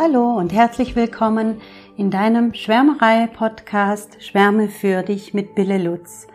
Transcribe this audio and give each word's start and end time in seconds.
Hallo 0.00 0.36
und 0.36 0.52
herzlich 0.52 0.94
willkommen 0.94 1.60
in 1.96 2.12
deinem 2.12 2.54
Schwärmerei-Podcast 2.54 4.22
Schwärme 4.22 4.68
für 4.68 5.02
dich 5.02 5.34
mit 5.34 5.56
Bille 5.56 5.76
Lutz. 5.76 6.28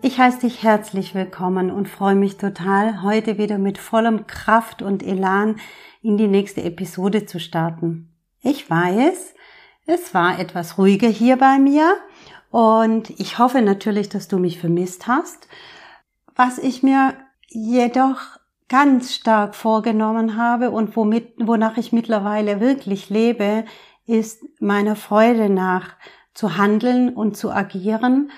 Ich 0.00 0.18
heiße 0.18 0.40
dich 0.40 0.62
herzlich 0.62 1.14
willkommen 1.14 1.70
und 1.70 1.90
freue 1.90 2.14
mich 2.14 2.38
total, 2.38 3.02
heute 3.02 3.36
wieder 3.36 3.58
mit 3.58 3.76
vollem 3.76 4.26
Kraft 4.26 4.80
und 4.80 5.02
Elan 5.02 5.56
in 6.00 6.16
die 6.16 6.26
nächste 6.26 6.62
Episode 6.62 7.26
zu 7.26 7.38
starten. 7.38 8.08
Ich 8.40 8.70
weiß, 8.70 9.34
es 9.84 10.14
war 10.14 10.38
etwas 10.38 10.78
ruhiger 10.78 11.08
hier 11.08 11.36
bei 11.36 11.58
mir 11.58 11.96
und 12.50 13.10
ich 13.20 13.38
hoffe 13.38 13.60
natürlich, 13.60 14.08
dass 14.08 14.26
du 14.26 14.38
mich 14.38 14.58
vermisst 14.58 15.06
hast. 15.06 15.48
Was 16.34 16.56
ich 16.56 16.82
mir 16.82 17.12
jedoch 17.48 18.38
ganz 18.68 19.14
stark 19.14 19.54
vorgenommen 19.54 20.36
habe 20.36 20.70
und 20.70 20.96
womit, 20.96 21.34
wonach 21.38 21.76
ich 21.76 21.92
mittlerweile 21.92 22.60
wirklich 22.60 23.10
lebe, 23.10 23.64
ist 24.06 24.44
meiner 24.60 24.96
Freude 24.96 25.48
nach 25.48 25.96
zu 26.34 26.56
handeln 26.56 27.10
und 27.10 27.36
zu 27.36 27.50
agieren 27.50 28.30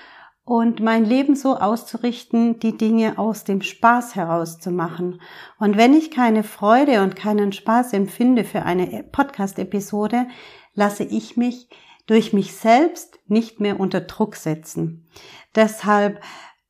und 0.49 0.79
mein 0.79 1.05
Leben 1.05 1.35
so 1.35 1.57
auszurichten, 1.57 2.59
die 2.59 2.75
Dinge 2.75 3.19
aus 3.19 3.43
dem 3.43 3.61
Spaß 3.61 4.15
heraus 4.15 4.59
zu 4.59 4.71
machen. 4.71 5.21
Und 5.59 5.77
wenn 5.77 5.93
ich 5.93 6.09
keine 6.09 6.43
Freude 6.43 7.03
und 7.03 7.15
keinen 7.15 7.51
Spaß 7.51 7.93
empfinde 7.93 8.43
für 8.43 8.63
eine 8.63 9.03
Podcast-Episode, 9.03 10.27
lasse 10.73 11.03
ich 11.03 11.37
mich 11.37 11.69
durch 12.07 12.33
mich 12.33 12.55
selbst 12.55 13.19
nicht 13.27 13.59
mehr 13.59 13.79
unter 13.79 14.01
Druck 14.01 14.35
setzen. 14.35 15.07
Deshalb 15.55 16.19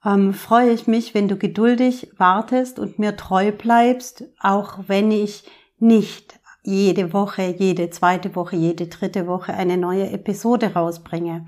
ähm, 0.06 0.34
freue 0.34 0.72
ich 0.72 0.88
mich, 0.88 1.14
wenn 1.14 1.28
du 1.28 1.38
geduldig 1.38 2.12
wartest 2.18 2.80
und 2.80 3.00
mir 3.00 3.16
treu 3.16 3.52
bleibst, 3.52 4.26
auch 4.40 4.80
wenn 4.88 5.12
ich 5.12 5.44
nicht 5.80 6.40
jede 6.64 7.14
Woche, 7.14 7.56
jede 7.58 7.90
zweite 7.90 8.36
Woche, 8.36 8.56
jede 8.56 8.88
dritte 8.88 9.28
Woche 9.28 9.54
eine 9.54 9.78
neue 9.78 10.10
Episode 10.12 10.74
rausbringe. 10.74 11.46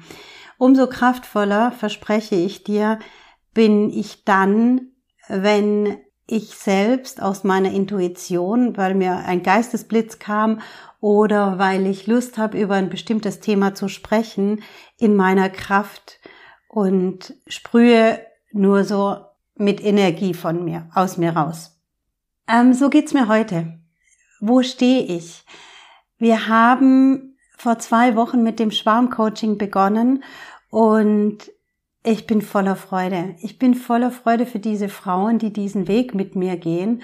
Umso 0.58 0.88
kraftvoller, 0.88 1.72
verspreche 1.72 2.36
ich 2.36 2.64
dir, 2.64 3.00
bin 3.54 3.90
ich 3.90 4.24
dann, 4.24 4.92
wenn 5.28 5.98
ich 6.28 6.56
selbst 6.56 7.22
aus 7.22 7.44
meiner 7.44 7.72
Intuition, 7.72 8.78
weil 8.78 8.96
mir 8.96 9.18
ein 9.26 9.44
Geistesblitz 9.44 10.20
kam 10.20 10.62
oder 11.02 11.60
weil 11.60 11.88
ich 11.88 12.08
Lust 12.08 12.38
habe, 12.38 12.58
über 12.58 12.76
ein 12.76 12.90
bestimmtes 12.90 13.40
Thema 13.42 13.76
zu 13.76 13.90
sprechen, 13.90 14.64
in 14.98 15.16
meiner 15.16 15.50
Kraft 15.50 16.20
und 16.70 17.34
sprühe 17.48 18.20
nur 18.54 18.84
so 18.84 19.18
mit 19.56 19.84
Energie 19.84 20.34
von 20.34 20.64
mir, 20.64 20.90
aus 20.94 21.18
mir 21.18 21.32
raus. 21.36 21.80
Ähm, 22.48 22.74
so 22.74 22.90
geht's 22.90 23.14
mir 23.14 23.28
heute. 23.28 23.80
Wo 24.40 24.64
stehe 24.64 25.04
ich? 25.04 25.46
Wir 26.18 26.48
haben 26.48 27.38
vor 27.58 27.80
zwei 27.80 28.16
Wochen 28.16 28.44
mit 28.44 28.60
dem 28.60 28.72
Schwarmcoaching 28.72 29.58
begonnen 29.58 30.24
und 30.70 31.38
ich 32.04 32.26
bin 32.26 32.42
voller 32.42 32.76
Freude. 32.76 33.36
Ich 33.42 33.60
bin 33.60 33.76
voller 33.76 34.10
Freude 34.10 34.48
für 34.48 34.60
diese 34.60 34.90
Frauen, 34.90 35.38
die 35.38 35.54
diesen 35.54 35.88
Weg 35.88 36.16
mit 36.16 36.36
mir 36.36 36.58
gehen. 36.58 37.04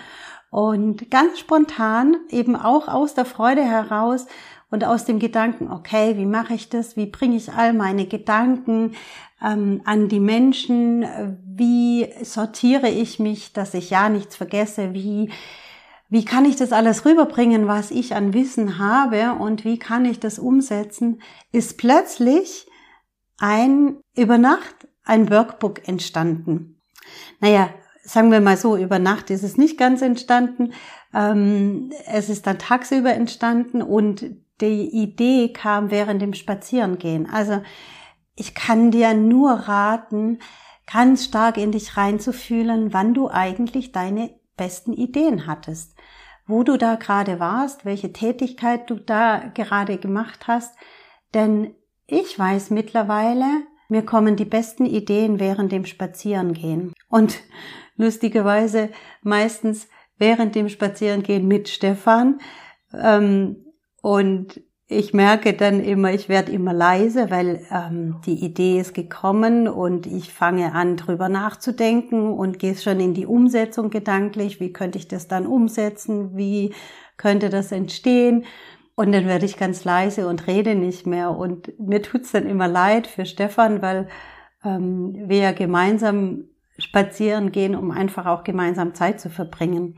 Und 0.50 1.12
ganz 1.12 1.38
spontan, 1.40 2.16
eben 2.30 2.56
auch 2.56 2.88
aus 2.88 3.14
der 3.14 3.26
Freude 3.26 3.64
heraus, 3.64 4.26
und 4.70 4.84
aus 4.84 5.06
dem 5.06 5.20
Gedanken, 5.20 5.72
okay, 5.72 6.18
wie 6.18 6.26
mache 6.26 6.54
ich 6.54 6.70
das? 6.70 6.98
Wie 6.98 7.06
bringe 7.06 7.38
ich 7.38 7.54
all 7.54 7.74
meine 7.74 8.06
Gedanken 8.06 8.96
ähm, 9.44 9.82
an 9.86 10.10
die 10.10 10.20
Menschen? 10.20 11.06
Wie 11.46 12.08
sortiere 12.22 12.90
ich 12.90 13.20
mich, 13.20 13.54
dass 13.54 13.74
ich 13.74 13.90
ja 13.90 14.10
nichts 14.10 14.36
vergesse? 14.36 14.94
Wie 14.94 15.32
wie 16.10 16.24
kann 16.24 16.46
ich 16.46 16.56
das 16.56 16.72
alles 16.72 17.06
rüberbringen, 17.06 17.68
was 17.68 17.92
ich 17.92 18.16
an 18.16 18.34
Wissen 18.34 18.78
habe 18.80 19.34
und 19.34 19.66
wie 19.66 19.78
kann 19.78 20.06
ich 20.06 20.20
das 20.20 20.40
umsetzen, 20.40 21.22
ist 21.52 21.78
plötzlich 21.78 22.68
ein 23.40 23.98
über 24.16 24.38
Nacht 24.38 24.88
ein 25.04 25.30
Workbook 25.30 25.88
entstanden. 25.88 26.82
Naja, 27.40 27.70
sagen 28.04 28.32
wir 28.32 28.42
mal 28.42 28.58
so, 28.58 28.78
über 28.78 29.00
Nacht 29.00 29.30
ist 29.30 29.44
es 29.44 29.58
nicht 29.58 29.78
ganz 29.78 30.02
entstanden. 30.02 30.74
Ähm, 31.14 31.92
es 32.06 32.30
ist 32.30 32.48
dann 32.48 32.58
tagsüber 32.58 33.14
entstanden 33.14 33.82
und 33.82 34.26
die 34.62 34.90
Idee 34.90 35.52
kam 35.54 35.92
während 35.92 36.22
dem 36.22 36.34
Spazierengehen. 36.34 37.30
Also 37.30 37.62
ich 38.38 38.54
kann 38.54 38.92
dir 38.92 39.14
nur 39.14 39.52
raten, 39.52 40.40
ganz 40.90 41.26
stark 41.26 41.58
in 41.58 41.72
dich 41.72 41.98
reinzufühlen, 41.98 42.94
wann 42.94 43.14
du 43.14 43.30
eigentlich 43.30 43.92
deine 43.92 44.30
besten 44.56 44.94
Ideen 44.94 45.48
hattest, 45.48 45.96
wo 46.46 46.64
du 46.64 46.78
da 46.78 46.96
gerade 46.96 47.40
warst, 47.40 47.84
welche 47.84 48.14
Tätigkeit 48.14 48.90
du 48.90 48.96
da 48.96 49.52
gerade 49.54 49.98
gemacht 49.98 50.48
hast. 50.48 50.76
Denn 51.34 51.74
ich 52.06 52.38
weiß 52.40 52.70
mittlerweile, 52.70 53.46
mir 53.90 54.04
kommen 54.04 54.36
die 54.36 54.46
besten 54.46 54.86
Ideen 54.86 55.40
während 55.40 55.72
dem 55.72 55.86
Spazierengehen. 55.86 56.94
Und 57.10 57.40
lustigerweise 57.96 58.90
meistens 59.24 59.88
während 60.18 60.56
dem 60.56 60.70
Spazierengehen 60.70 61.48
mit 61.48 61.70
Stefan. 61.70 62.40
Ähm, 62.94 63.66
und 64.02 64.62
ich 64.90 65.14
merke 65.14 65.54
dann 65.54 65.84
immer, 65.84 66.14
ich 66.14 66.30
werde 66.30 66.54
immer 66.54 66.74
leise, 66.74 67.30
weil 67.30 67.66
ähm, 67.72 68.22
die 68.26 68.46
Idee 68.46 68.80
ist 68.80 68.94
gekommen 68.94 69.68
und 69.68 70.08
ich 70.08 70.32
fange 70.32 70.74
an, 70.74 70.96
drüber 70.96 71.28
nachzudenken 71.28 72.32
und 72.32 72.58
gehe 72.58 72.76
schon 72.76 73.02
in 73.02 73.14
die 73.14 73.26
Umsetzung 73.26 73.90
gedanklich. 73.90 74.62
Wie 74.62 74.72
könnte 74.72 74.98
ich 74.98 75.10
das 75.10 75.28
dann 75.28 75.46
umsetzen? 75.46 76.38
Wie 76.38 76.74
könnte 77.18 77.50
das 77.50 77.74
entstehen? 77.74 78.46
Und 78.96 79.12
dann 79.12 79.26
werde 79.26 79.46
ich 79.46 79.58
ganz 79.58 79.84
leise 79.84 80.28
und 80.28 80.48
rede 80.48 80.74
nicht 80.74 81.06
mehr. 81.06 81.32
Und 81.32 81.78
mir 81.80 82.02
tut's 82.02 82.32
dann 82.32 82.48
immer 82.48 82.70
leid 82.70 83.08
für 83.08 83.26
Stefan, 83.26 83.82
weil 83.82 84.08
ähm, 84.64 85.14
wir 85.28 85.40
ja 85.40 85.52
gemeinsam 85.52 86.46
spazieren 86.78 87.52
gehen, 87.52 87.76
um 87.76 87.92
einfach 87.92 88.26
auch 88.26 88.46
gemeinsam 88.46 88.94
Zeit 88.94 89.20
zu 89.20 89.30
verbringen. 89.30 89.98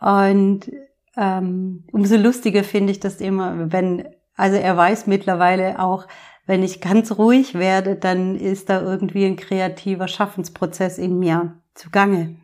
Und 0.00 0.70
ähm, 1.16 1.84
umso 1.92 2.16
lustiger 2.16 2.64
finde 2.64 2.92
ich 2.92 3.00
das 3.00 3.20
immer, 3.20 3.72
wenn, 3.72 4.08
also 4.36 4.56
er 4.56 4.76
weiß 4.76 5.06
mittlerweile 5.06 5.78
auch, 5.78 6.06
wenn 6.46 6.62
ich 6.62 6.80
ganz 6.80 7.12
ruhig 7.12 7.54
werde, 7.54 7.96
dann 7.96 8.36
ist 8.36 8.68
da 8.68 8.82
irgendwie 8.82 9.24
ein 9.24 9.36
kreativer 9.36 10.08
Schaffensprozess 10.08 10.98
in 10.98 11.18
mir 11.18 11.60
zugange. 11.74 12.36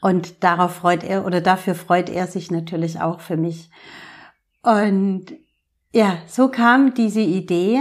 Und 0.00 0.42
darauf 0.42 0.76
freut 0.76 1.04
er 1.04 1.26
oder 1.26 1.40
dafür 1.40 1.74
freut 1.74 2.08
er 2.08 2.26
sich 2.26 2.50
natürlich 2.50 3.00
auch 3.00 3.20
für 3.20 3.36
mich. 3.36 3.70
Und 4.62 5.26
ja, 5.92 6.18
so 6.26 6.48
kam 6.48 6.94
diese 6.94 7.20
Idee 7.20 7.80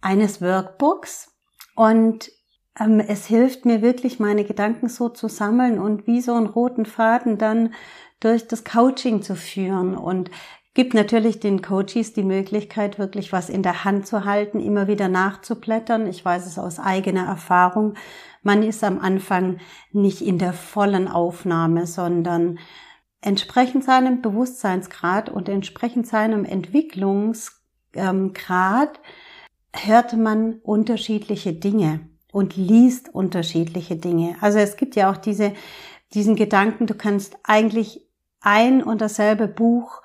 eines 0.00 0.40
Workbooks 0.40 1.32
und 1.76 2.30
ähm, 2.78 3.00
es 3.00 3.26
hilft 3.26 3.66
mir 3.66 3.82
wirklich, 3.82 4.18
meine 4.18 4.44
Gedanken 4.44 4.88
so 4.88 5.08
zu 5.08 5.28
sammeln 5.28 5.78
und 5.78 6.06
wie 6.06 6.20
so 6.20 6.34
einen 6.34 6.46
roten 6.46 6.86
Faden 6.86 7.38
dann 7.38 7.74
durch 8.20 8.46
das 8.46 8.64
Coaching 8.64 9.22
zu 9.22 9.34
führen 9.34 9.96
und 9.96 10.30
gibt 10.74 10.94
natürlich 10.94 11.40
den 11.40 11.62
Coaches 11.62 12.12
die 12.12 12.22
Möglichkeit, 12.22 12.98
wirklich 12.98 13.32
was 13.32 13.48
in 13.48 13.62
der 13.62 13.84
Hand 13.84 14.06
zu 14.06 14.24
halten, 14.24 14.60
immer 14.60 14.86
wieder 14.86 15.08
nachzublättern. 15.08 16.06
Ich 16.06 16.24
weiß 16.24 16.46
es 16.46 16.58
aus 16.58 16.78
eigener 16.78 17.26
Erfahrung. 17.26 17.94
Man 18.42 18.62
ist 18.62 18.84
am 18.84 19.00
Anfang 19.00 19.58
nicht 19.92 20.22
in 20.22 20.38
der 20.38 20.52
vollen 20.52 21.08
Aufnahme, 21.08 21.86
sondern 21.86 22.58
entsprechend 23.20 23.84
seinem 23.84 24.22
Bewusstseinsgrad 24.22 25.28
und 25.28 25.48
entsprechend 25.48 26.06
seinem 26.06 26.44
Entwicklungsgrad 26.44 29.00
hört 29.74 30.16
man 30.16 30.54
unterschiedliche 30.62 31.52
Dinge 31.52 32.00
und 32.32 32.56
liest 32.56 33.12
unterschiedliche 33.12 33.96
Dinge. 33.96 34.36
Also 34.40 34.58
es 34.58 34.76
gibt 34.76 34.96
ja 34.96 35.10
auch 35.10 35.16
diese, 35.16 35.52
diesen 36.14 36.36
Gedanken, 36.36 36.86
du 36.86 36.94
kannst 36.94 37.36
eigentlich 37.42 38.06
ein 38.40 38.82
und 38.82 39.00
dasselbe 39.00 39.48
Buch 39.48 40.02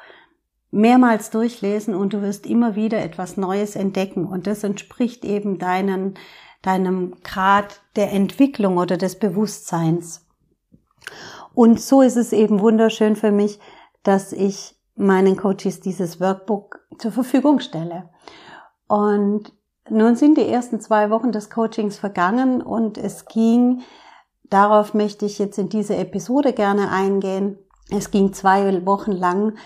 mehrmals 0.71 1.29
durchlesen 1.29 1.95
und 1.95 2.13
du 2.13 2.21
wirst 2.21 2.45
immer 2.45 2.75
wieder 2.75 3.01
etwas 3.01 3.37
Neues 3.37 3.75
entdecken 3.75 4.25
und 4.25 4.45
das 4.45 4.63
entspricht 4.63 5.23
eben 5.23 5.57
deinen, 5.57 6.15
deinem 6.61 7.15
Grad 7.23 7.81
der 7.95 8.11
Entwicklung 8.11 8.77
oder 8.77 8.97
des 8.97 9.17
Bewusstseins. 9.17 10.25
Und 11.53 11.79
so 11.79 12.01
ist 12.01 12.17
es 12.17 12.33
eben 12.33 12.59
wunderschön 12.59 13.15
für 13.15 13.31
mich, 13.31 13.59
dass 14.03 14.33
ich 14.33 14.75
meinen 14.95 15.37
Coaches 15.37 15.79
dieses 15.79 16.19
Workbook 16.19 16.79
zur 16.97 17.11
Verfügung 17.11 17.59
stelle. 17.59 18.09
Und 18.87 19.53
nun 19.89 20.15
sind 20.15 20.37
die 20.37 20.47
ersten 20.47 20.79
zwei 20.79 21.09
Wochen 21.09 21.31
des 21.31 21.49
Coachings 21.49 21.97
vergangen 21.97 22.61
und 22.61 22.97
es 22.97 23.25
ging, 23.25 23.81
darauf 24.43 24.93
möchte 24.93 25.25
ich 25.25 25.39
jetzt 25.39 25.57
in 25.57 25.69
dieser 25.69 25.97
Episode 25.97 26.53
gerne 26.53 26.91
eingehen, 26.91 27.57
es 27.89 28.11
ging 28.11 28.33
zwei 28.33 28.85
Wochen 28.85 29.11
lang 29.11 29.57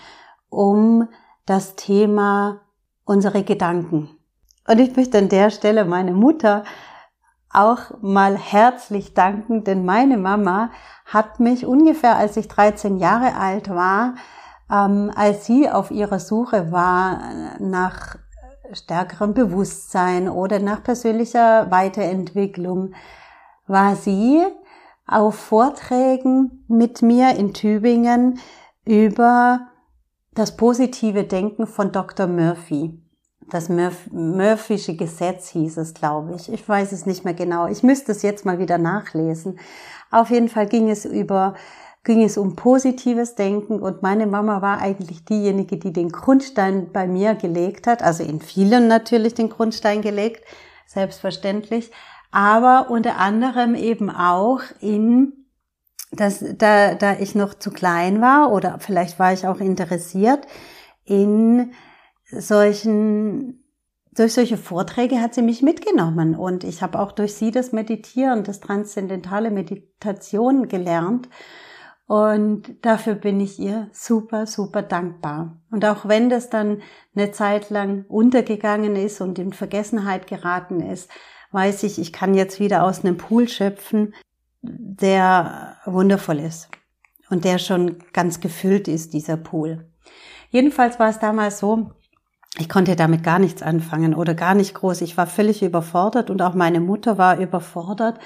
um 0.48 1.08
das 1.46 1.76
Thema 1.76 2.60
unsere 3.04 3.42
Gedanken. 3.42 4.10
Und 4.68 4.78
ich 4.78 4.94
möchte 4.96 5.18
an 5.18 5.28
der 5.28 5.50
Stelle 5.50 5.84
meine 5.84 6.12
Mutter 6.12 6.64
auch 7.52 8.00
mal 8.00 8.36
herzlich 8.36 9.14
danken, 9.14 9.64
denn 9.64 9.84
meine 9.84 10.16
Mama 10.16 10.70
hat 11.04 11.40
mich 11.40 11.66
ungefähr, 11.66 12.16
als 12.16 12.36
ich 12.36 12.46
13 12.46 12.98
Jahre 12.98 13.34
alt 13.34 13.68
war, 13.68 14.14
ähm, 14.70 15.10
als 15.16 15.46
sie 15.46 15.68
auf 15.68 15.90
ihrer 15.90 16.20
Suche 16.20 16.70
war 16.70 17.20
nach 17.58 18.16
stärkerem 18.72 19.34
Bewusstsein 19.34 20.28
oder 20.28 20.60
nach 20.60 20.82
persönlicher 20.84 21.70
Weiterentwicklung, 21.72 22.94
war 23.66 23.96
sie 23.96 24.44
auf 25.10 25.34
Vorträgen 25.34 26.64
mit 26.68 27.02
mir 27.02 27.34
in 27.36 27.52
Tübingen 27.52 28.38
über 28.84 29.66
das 30.34 30.56
positive 30.56 31.24
Denken 31.24 31.66
von 31.66 31.90
Dr. 31.90 32.28
Murphy. 32.28 32.96
Das 33.50 33.68
Murph 33.68 34.08
Murphysche 34.12 34.94
Gesetz 34.94 35.48
hieß 35.48 35.78
es, 35.78 35.94
glaube 35.94 36.36
ich. 36.36 36.52
Ich 36.52 36.66
weiß 36.68 36.92
es 36.92 37.04
nicht 37.04 37.24
mehr 37.24 37.34
genau. 37.34 37.66
Ich 37.66 37.82
müsste 37.82 38.12
es 38.12 38.22
jetzt 38.22 38.46
mal 38.46 38.60
wieder 38.60 38.78
nachlesen. 38.78 39.58
Auf 40.12 40.30
jeden 40.30 40.48
Fall 40.48 40.68
ging 40.68 40.88
es 40.88 41.04
über 41.04 41.54
ging 42.02 42.22
es 42.22 42.38
um 42.38 42.56
positives 42.56 43.34
Denken 43.34 43.80
und 43.80 44.00
meine 44.00 44.26
Mama 44.26 44.62
war 44.62 44.80
eigentlich 44.80 45.26
diejenige, 45.26 45.76
die 45.76 45.92
den 45.92 46.08
Grundstein 46.10 46.92
bei 46.92 47.06
mir 47.06 47.34
gelegt 47.34 47.86
hat, 47.86 48.02
also 48.02 48.22
in 48.22 48.40
vielen 48.40 48.88
natürlich 48.88 49.34
den 49.34 49.50
Grundstein 49.50 50.00
gelegt, 50.00 50.42
selbstverständlich, 50.86 51.90
aber 52.30 52.90
unter 52.90 53.18
anderem 53.18 53.74
eben 53.74 54.10
auch 54.10 54.60
in 54.80 55.32
dass 56.12 56.44
da, 56.58 56.94
da 56.94 57.18
ich 57.20 57.36
noch 57.36 57.54
zu 57.54 57.70
klein 57.70 58.20
war 58.20 58.50
oder 58.50 58.80
vielleicht 58.80 59.20
war 59.20 59.32
ich 59.32 59.46
auch 59.46 59.60
interessiert 59.60 60.46
in 61.04 61.72
solchen 62.30 63.64
durch 64.12 64.32
solche 64.34 64.56
Vorträge 64.56 65.20
hat 65.20 65.34
sie 65.34 65.42
mich 65.42 65.62
mitgenommen 65.62 66.34
und 66.34 66.64
ich 66.64 66.82
habe 66.82 66.98
auch 66.98 67.12
durch 67.12 67.34
sie 67.34 67.52
das 67.52 67.70
Meditieren, 67.70 68.42
das 68.42 68.58
transzendentale 68.58 69.52
Meditation 69.52 70.66
gelernt 70.66 71.28
und 72.10 72.84
dafür 72.84 73.14
bin 73.14 73.38
ich 73.38 73.60
ihr 73.60 73.88
super, 73.92 74.48
super 74.48 74.82
dankbar. 74.82 75.60
Und 75.70 75.84
auch 75.84 76.08
wenn 76.08 76.28
das 76.28 76.50
dann 76.50 76.82
eine 77.14 77.30
Zeit 77.30 77.70
lang 77.70 78.04
untergegangen 78.08 78.96
ist 78.96 79.20
und 79.20 79.38
in 79.38 79.52
Vergessenheit 79.52 80.26
geraten 80.26 80.80
ist, 80.80 81.08
weiß 81.52 81.82
ich, 81.84 81.98
ich 81.98 82.12
kann 82.12 82.34
jetzt 82.34 82.60
wieder 82.60 82.84
aus 82.84 83.04
einem 83.04 83.16
Pool 83.16 83.48
schöpfen, 83.48 84.14
der 84.62 85.76
wundervoll 85.84 86.38
ist 86.38 86.68
und 87.30 87.44
der 87.44 87.58
schon 87.58 87.98
ganz 88.12 88.40
gefüllt 88.40 88.88
ist, 88.88 89.12
dieser 89.14 89.36
Pool. 89.36 89.88
Jedenfalls 90.50 90.98
war 90.98 91.08
es 91.08 91.18
damals 91.18 91.58
so, 91.58 91.92
ich 92.58 92.68
konnte 92.68 92.96
damit 92.96 93.22
gar 93.22 93.38
nichts 93.38 93.62
anfangen 93.62 94.14
oder 94.14 94.34
gar 94.34 94.54
nicht 94.54 94.74
groß. 94.74 95.02
Ich 95.02 95.16
war 95.16 95.26
völlig 95.26 95.62
überfordert 95.62 96.30
und 96.30 96.42
auch 96.42 96.54
meine 96.54 96.80
Mutter 96.80 97.16
war 97.16 97.38
überfordert 97.38 98.18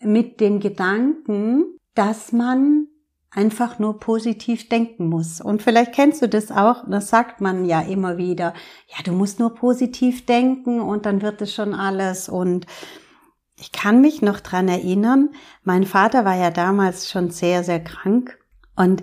mit 0.00 0.40
dem 0.40 0.60
Gedanken, 0.60 1.78
dass 1.94 2.32
man 2.32 2.88
einfach 3.34 3.78
nur 3.78 3.98
positiv 3.98 4.68
denken 4.68 5.08
muss. 5.08 5.40
Und 5.40 5.62
vielleicht 5.62 5.92
kennst 5.92 6.22
du 6.22 6.28
das 6.28 6.50
auch, 6.50 6.84
das 6.88 7.08
sagt 7.08 7.40
man 7.40 7.64
ja 7.64 7.80
immer 7.80 8.16
wieder. 8.16 8.54
Ja, 8.88 9.02
du 9.04 9.12
musst 9.12 9.40
nur 9.40 9.54
positiv 9.54 10.24
denken 10.24 10.80
und 10.80 11.04
dann 11.04 11.20
wird 11.20 11.42
es 11.42 11.52
schon 11.52 11.74
alles. 11.74 12.28
Und 12.28 12.66
ich 13.58 13.72
kann 13.72 14.00
mich 14.00 14.22
noch 14.22 14.40
dran 14.40 14.68
erinnern, 14.68 15.30
mein 15.64 15.84
Vater 15.84 16.24
war 16.24 16.36
ja 16.36 16.50
damals 16.50 17.10
schon 17.10 17.30
sehr, 17.30 17.64
sehr 17.64 17.82
krank. 17.82 18.38
Und 18.76 19.02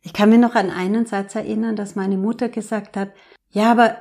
ich 0.00 0.12
kann 0.12 0.30
mir 0.30 0.38
noch 0.38 0.54
an 0.54 0.70
einen 0.70 1.04
Satz 1.04 1.34
erinnern, 1.34 1.76
dass 1.76 1.96
meine 1.96 2.16
Mutter 2.16 2.48
gesagt 2.48 2.96
hat, 2.96 3.10
ja, 3.50 3.70
aber 3.70 3.96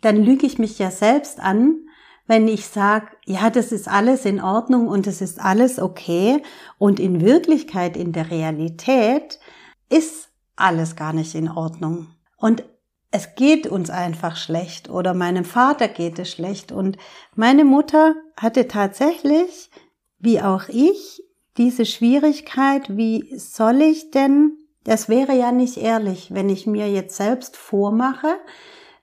dann 0.00 0.16
lüge 0.16 0.46
ich 0.46 0.58
mich 0.58 0.78
ja 0.78 0.90
selbst 0.90 1.40
an, 1.40 1.87
wenn 2.28 2.46
ich 2.46 2.66
sage, 2.66 3.08
ja, 3.24 3.50
das 3.50 3.72
ist 3.72 3.88
alles 3.88 4.24
in 4.24 4.40
Ordnung 4.40 4.86
und 4.86 5.06
es 5.08 5.20
ist 5.20 5.40
alles 5.40 5.80
okay 5.80 6.42
und 6.78 7.00
in 7.00 7.22
Wirklichkeit, 7.22 7.96
in 7.96 8.12
der 8.12 8.30
Realität 8.30 9.40
ist 9.88 10.28
alles 10.54 10.94
gar 10.94 11.12
nicht 11.12 11.34
in 11.34 11.48
Ordnung. 11.48 12.08
Und 12.36 12.62
es 13.10 13.34
geht 13.34 13.66
uns 13.66 13.88
einfach 13.88 14.36
schlecht 14.36 14.90
oder 14.90 15.14
meinem 15.14 15.44
Vater 15.44 15.88
geht 15.88 16.18
es 16.18 16.30
schlecht 16.30 16.70
und 16.70 16.98
meine 17.34 17.64
Mutter 17.64 18.14
hatte 18.36 18.68
tatsächlich, 18.68 19.70
wie 20.18 20.42
auch 20.42 20.68
ich, 20.68 21.22
diese 21.56 21.86
Schwierigkeit, 21.86 22.96
wie 22.96 23.36
soll 23.38 23.80
ich 23.80 24.10
denn, 24.10 24.58
das 24.84 25.08
wäre 25.08 25.34
ja 25.34 25.50
nicht 25.50 25.78
ehrlich, 25.78 26.32
wenn 26.34 26.50
ich 26.50 26.66
mir 26.66 26.90
jetzt 26.90 27.16
selbst 27.16 27.56
vormache, 27.56 28.36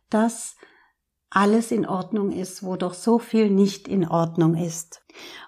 dass 0.09 0.54
alles 1.35 1.71
in 1.71 1.85
Ordnung 1.85 2.31
ist, 2.31 2.63
wo 2.63 2.77
doch 2.77 2.93
so 2.93 3.19
viel 3.19 3.49
nicht 3.49 3.87
in 3.87 4.07
Ordnung 4.07 4.55
ist. 4.55 5.01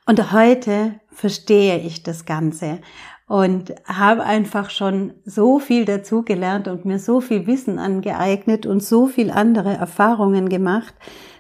Und 0.06 0.32
heute 0.34 1.00
verstehe 1.10 1.80
ich 1.80 2.04
das 2.04 2.26
Ganze 2.26 2.80
und 3.28 3.74
habe 3.86 4.24
einfach 4.24 4.70
schon 4.70 5.14
so 5.26 5.60
viel 5.60 5.86
dazugelernt 5.86 6.68
und 6.68 6.86
mir 6.86 7.00
so 7.00 7.22
viel 7.22 7.48
Wissen 7.48 7.80
angeeignet 7.80 8.66
und 8.66 8.84
so 8.84 9.08
viel 9.08 9.32
andere 9.32 9.74
Erfahrungen 9.74 10.50
gemacht, 10.50 10.94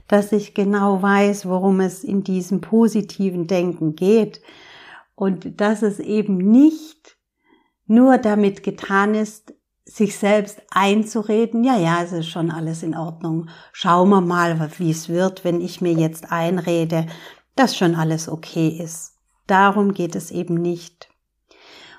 dass 0.07 0.31
ich 0.31 0.53
genau 0.53 1.01
weiß, 1.01 1.47
worum 1.47 1.81
es 1.81 2.05
in 2.05 2.23
diesem 2.23 2.61
positiven 2.61 3.47
Denken 3.47 3.95
geht 3.95 4.41
und 5.15 5.59
dass 5.59 5.81
es 5.81 5.99
eben 5.99 6.37
nicht 6.37 7.17
nur 7.85 8.17
damit 8.17 8.63
getan 8.63 9.13
ist, 9.13 9.53
sich 9.87 10.17
selbst 10.17 10.61
einzureden, 10.69 11.63
ja, 11.63 11.77
ja, 11.77 12.03
es 12.03 12.11
ist 12.11 12.27
schon 12.27 12.51
alles 12.51 12.83
in 12.83 12.95
Ordnung. 12.95 13.49
Schauen 13.71 14.09
wir 14.09 14.21
mal, 14.21 14.69
wie 14.77 14.91
es 14.91 15.07
wird, 15.07 15.43
wenn 15.43 15.61
ich 15.61 15.81
mir 15.81 15.93
jetzt 15.93 16.31
einrede, 16.31 17.07
dass 17.55 17.75
schon 17.75 17.95
alles 17.95 18.27
okay 18.29 18.67
ist. 18.67 19.15
Darum 19.47 19.93
geht 19.93 20.15
es 20.15 20.29
eben 20.29 20.55
nicht. 20.55 21.09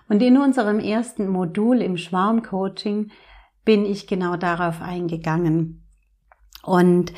Und 0.08 0.22
in 0.22 0.38
unserem 0.38 0.80
ersten 0.80 1.28
Modul 1.28 1.80
im 1.80 1.96
Schwarmcoaching 1.96 3.10
bin 3.64 3.84
ich 3.84 4.06
genau 4.06 4.36
darauf 4.36 4.80
eingegangen. 4.80 5.82
Und 6.62 7.12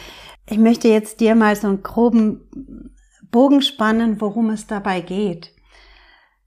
ich 0.49 0.59
möchte 0.59 0.89
jetzt 0.89 1.21
dir 1.21 1.35
mal 1.35 1.57
so 1.57 1.69
einen 1.69 1.83
groben 1.83 2.93
Bogen 3.31 3.63
spannen, 3.63 4.21
worum 4.21 4.51
es 4.51 4.67
dabei 4.67 5.01
geht. 5.01 5.53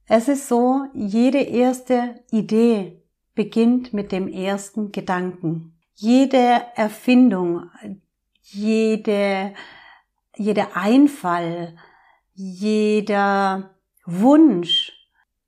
Es 0.06 0.28
ist 0.28 0.48
so, 0.48 0.86
jede 0.94 1.40
erste 1.40 2.16
Idee, 2.31 3.03
beginnt 3.36 3.94
mit 3.94 4.12
dem 4.12 4.28
ersten 4.28 4.92
Gedanken. 4.92 5.78
Jede 5.96 6.62
Erfindung, 6.76 7.70
jede, 8.42 9.54
jeder 10.36 10.76
Einfall, 10.76 11.75
jeder 12.34 13.75
Wunsch, 14.06 14.92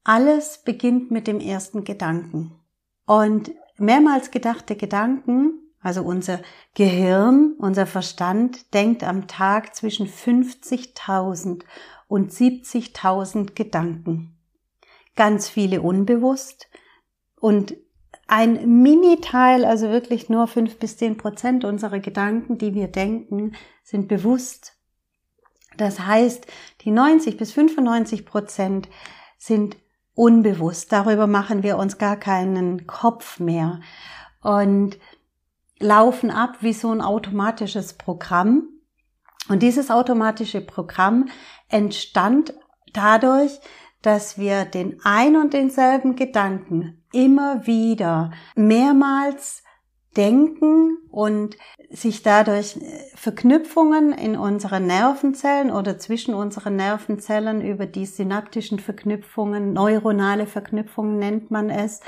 alles 0.04 0.62
beginnt 0.63 1.12
mit 1.12 1.27
dem 1.27 1.39
ersten 1.39 1.84
Gedanken. 1.84 2.60
Und 3.06 3.51
mehrmals 3.77 4.32
gedachte 4.32 4.75
Gedanken, 4.75 5.65
also 5.82 6.04
unser 6.04 6.39
Gehirn, 6.74 7.54
unser 7.60 7.86
Verstand 7.86 8.74
denkt 8.74 9.04
am 9.04 9.27
Tag 9.27 9.75
zwischen 9.75 10.08
50.000 10.08 11.63
und 12.08 12.32
70.000 12.32 13.54
Gedanken. 13.54 14.36
Ganz 15.15 15.48
viele 15.48 15.82
unbewusst, 15.82 16.68
und 17.46 17.75
ein 18.25 18.82
Mini-Teil, 18.82 19.66
also 19.66 19.92
wirklich 19.92 20.30
nur 20.30 20.48
fünf 20.48 20.80
bis 20.80 20.98
zehn 20.98 21.16
Prozent 21.16 21.64
unserer 21.64 22.00
Gedanken, 22.00 22.58
die 22.58 22.74
wir 22.74 22.88
denken, 22.88 23.56
sind 23.84 24.08
bewusst. 24.08 24.74
Das 25.78 26.00
heißt, 26.00 26.48
die 26.82 26.90
90 26.90 27.38
bis 27.38 27.52
95 27.52 28.25
Prozent 28.25 28.90
sind 29.38 29.78
unbewusst. 30.16 30.92
Darüber 30.92 31.28
machen 31.28 31.62
wir 31.62 31.78
uns 31.78 32.00
gar 32.00 32.16
keinen 32.16 32.88
Kopf 32.88 33.40
mehr 33.40 33.80
und 34.42 34.98
laufen 35.78 36.32
ab 36.32 36.58
wie 36.62 36.74
so 36.74 36.90
ein 36.90 37.02
automatisches 37.02 37.94
Programm. 37.94 38.70
Und 39.50 39.62
dieses 39.62 39.92
automatische 39.92 40.62
Programm 40.62 41.30
entstand 41.70 42.56
dadurch, 42.92 43.60
dass 44.02 44.40
wir 44.40 44.66
den 44.66 45.00
ein 45.04 45.36
und 45.36 45.54
denselben 45.54 46.16
Gedanken 46.16 47.04
immer 47.15 47.65
wieder 47.65 48.31
mehrmals 48.55 49.63
denken 50.17 50.98
und 51.10 51.57
sich 51.89 52.24
dadurch 52.24 52.77
Verknüpfungen 53.15 54.12
in 54.12 54.38
unseren 54.38 54.86
Nervenzellen 54.86 55.72
oder 55.72 55.98
zwischen 55.98 56.34
unseren 56.34 56.75
Nervenzellen 56.75 57.62
über 57.62 57.86
die 57.86 58.05
synaptischen 58.05 58.79
Verknüpfungen, 58.79 59.74
neuronale 59.74 60.48
Verknüpfungen 60.48 61.19
nennt 61.19 61.51
man 61.51 61.69
es, 61.69 62.01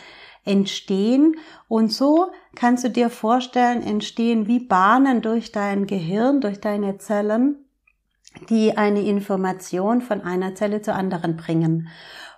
entstehen. 0.45 1.35
Und 1.67 1.91
so 1.91 2.31
kannst 2.55 2.85
du 2.85 2.89
dir 2.89 3.09
vorstellen, 3.09 3.83
entstehen 3.83 4.47
wie 4.47 4.59
Bahnen 4.59 5.21
durch 5.21 5.51
dein 5.51 5.87
Gehirn, 5.87 6.41
durch 6.41 6.61
deine 6.61 6.97
Zellen, 6.97 7.65
die 8.49 8.77
eine 8.77 9.01
Information 9.01 10.01
von 10.01 10.21
einer 10.21 10.55
Zelle 10.55 10.81
zur 10.81 10.95
anderen 10.95 11.35
bringen. 11.37 11.89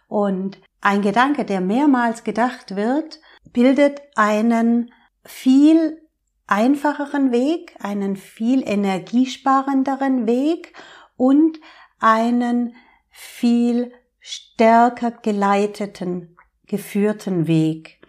Und 0.08 0.60
ein 0.82 1.02
Gedanke, 1.02 1.46
der 1.46 1.62
mehrmals 1.62 2.24
gedacht 2.24 2.76
wird, 2.76 3.20
bildet 3.52 4.02
einen 4.16 4.92
viel 5.26 6.02
einfacheren 6.48 7.32
Weg, 7.32 7.76
einen 7.80 8.16
viel 8.16 8.68
energiesparenderen 8.68 10.26
Weg 10.26 10.74
und 11.16 11.60
einen 12.00 12.76
viel 13.10 13.92
stärker 14.20 15.12
geleiteten, 15.12 16.38
geführten 16.66 17.48
Weg. 17.48 18.00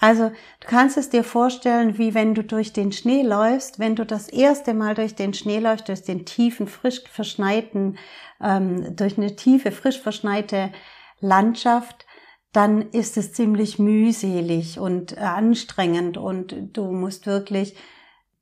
Also 0.00 0.30
du 0.60 0.66
kannst 0.66 0.96
es 0.96 1.08
dir 1.08 1.24
vorstellen, 1.24 1.98
wie 1.98 2.14
wenn 2.14 2.34
du 2.34 2.42
durch 2.42 2.72
den 2.72 2.92
Schnee 2.92 3.22
läufst, 3.22 3.78
wenn 3.78 3.96
du 3.96 4.04
das 4.04 4.28
erste 4.28 4.74
Mal 4.74 4.94
durch 4.94 5.14
den 5.14 5.34
Schnee 5.34 5.60
läufst, 5.60 5.88
durch 5.88 6.02
den 6.02 6.26
tiefen, 6.26 6.66
frisch 6.66 7.02
verschneiten, 7.10 7.98
ähm, 8.42 8.96
durch 8.96 9.16
eine 9.16 9.36
tiefe, 9.36 9.72
frisch 9.72 10.00
verschneite 10.00 10.72
Landschaft, 11.20 12.06
dann 12.52 12.82
ist 12.90 13.16
es 13.16 13.32
ziemlich 13.32 13.78
mühselig 13.78 14.78
und 14.78 15.18
anstrengend 15.18 16.16
und 16.16 16.54
du 16.72 16.92
musst 16.92 17.26
wirklich 17.26 17.76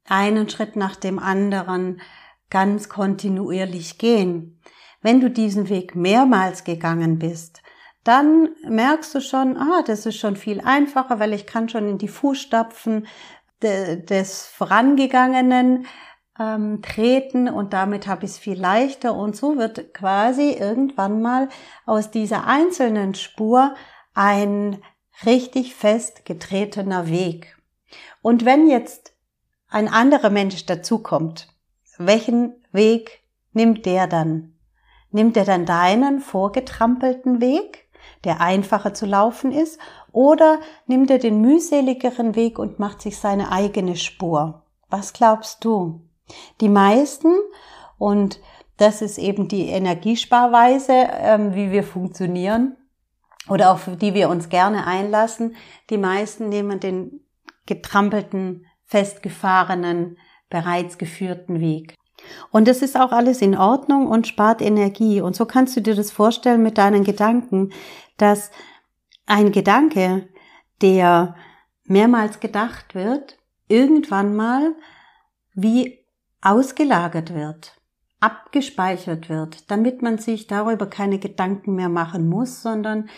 einen 0.07 0.49
Schritt 0.49 0.77
nach 0.77 0.97
dem 0.97 1.19
anderen 1.19 2.01
ganz 2.51 2.89
kontinuierlich 2.89 3.97
gehen. 3.97 4.61
Wenn 5.01 5.21
du 5.21 5.31
diesen 5.31 5.69
Weg 5.69 5.97
mehrmals 5.97 6.65
gegangen 6.65 7.19
bist, 7.19 7.63
dann 8.05 8.51
merkst 8.69 9.15
du 9.15 9.21
schon, 9.21 9.57
ah, 9.57 9.83
das 9.87 10.07
ist 10.07 10.19
schon 10.19 10.37
viel 10.37 10.61
einfacher, 10.61 11.19
weil 11.19 11.33
ich 11.33 11.47
kann 11.47 11.69
schon 11.69 11.89
in 11.89 11.99
die 11.99 12.09
Fußstapfen 12.09 13.07
de, 13.63 14.05
des 14.05 14.47
Vorangegangenen 14.47 15.87
ähm, 16.43 16.83
treten 16.83 17.49
und 17.49 17.73
damit 17.73 18.07
habe 18.07 18.25
ich 18.25 18.33
es 18.33 18.39
viel 18.39 18.59
leichter 18.61 19.15
und 19.15 19.37
so 19.37 19.57
wird 19.57 19.95
quasi 19.95 20.51
irgendwann 20.53 21.23
mal 21.23 21.49
aus 21.87 22.11
dieser 22.11 22.47
einzelnen 22.47 23.15
Spur 23.15 23.75
ein 24.15 24.83
richtig 25.25 25.75
fest 25.75 26.25
getretener 26.25 27.09
Weg. 27.09 27.57
Und 28.23 28.45
wenn 28.45 28.69
jetzt 28.69 29.15
ein 29.69 29.89
anderer 29.89 30.31
Mensch 30.31 30.67
dazukommt, 30.67 31.49
welchen 31.99 32.55
Weg 32.73 33.23
nimmt 33.53 33.87
der 33.87 34.07
dann? 34.07 34.55
Nimmt 35.11 35.37
er 35.37 35.45
dann 35.45 35.67
deinen 35.67 36.21
vorgetrampelten 36.21 37.41
Weg, 37.41 37.89
der 38.25 38.41
einfacher 38.41 38.95
zu 38.95 39.07
laufen 39.07 39.53
ist, 39.53 39.79
oder 40.11 40.59
nimmt 40.87 41.11
er 41.11 41.19
den 41.19 41.41
mühseligeren 41.41 42.35
Weg 42.35 42.59
und 42.59 42.79
macht 42.79 43.03
sich 43.03 43.19
seine 43.19 43.53
eigene 43.53 43.97
Spur? 43.97 44.63
Was 44.89 45.13
glaubst 45.13 45.65
du? 45.65 46.01
Die 46.61 46.69
meisten, 46.69 47.35
und 47.99 48.41
das 48.77 49.03
ist 49.03 49.19
eben 49.19 49.49
die 49.49 49.69
Energiesparweise, 49.69 50.93
ähm, 50.93 51.55
wie 51.55 51.71
wir 51.71 51.85
funktionieren, 51.85 52.77
oder 53.49 53.73
auf 53.73 53.89
die 54.01 54.15
wir 54.15 54.29
uns 54.29 54.49
gerne 54.49 54.87
einlassen, 54.87 55.57
die 55.91 55.99
meisten 55.99 56.49
nehmen 56.49 56.81
den 56.81 57.21
getrampelten, 57.67 58.67
festgefahrenen, 58.85 60.19
bereits 60.49 60.99
geführten 60.99 61.61
Weg. 61.61 61.97
Und 62.51 62.69
das 62.69 62.83
ist 62.83 62.97
auch 62.97 63.11
alles 63.11 63.43
in 63.43 63.57
Ordnung 63.57 64.07
und 64.07 64.27
spart 64.27 64.61
Energie. 64.63 65.21
Und 65.21 65.35
so 65.35 65.47
kannst 65.47 65.77
du 65.77 65.81
dir 65.81 65.95
das 65.95 66.11
vorstellen 66.11 66.63
mit 66.63 66.79
deinen 66.79 67.05
Gedanken, 67.05 67.73
dass 68.17 68.51
ein 69.27 69.51
Gedanke, 69.51 70.29
der 70.81 71.35
mehrmals 71.85 72.41
gedacht 72.41 72.95
wird, 72.95 73.39
irgendwann 73.69 74.37
mal 74.37 74.75
wie 75.55 76.02
ausgelagert 76.43 77.35
wird, 77.35 77.81
abgespeichert 78.21 79.29
wird, 79.29 79.71
damit 79.71 80.03
man 80.03 80.19
sich 80.19 80.47
darüber 80.47 80.87
keine 80.87 81.19
Gedanken 81.19 81.75
mehr 81.75 81.89
machen 81.89 82.29
muss, 82.29 82.63
sondern 82.63 83.09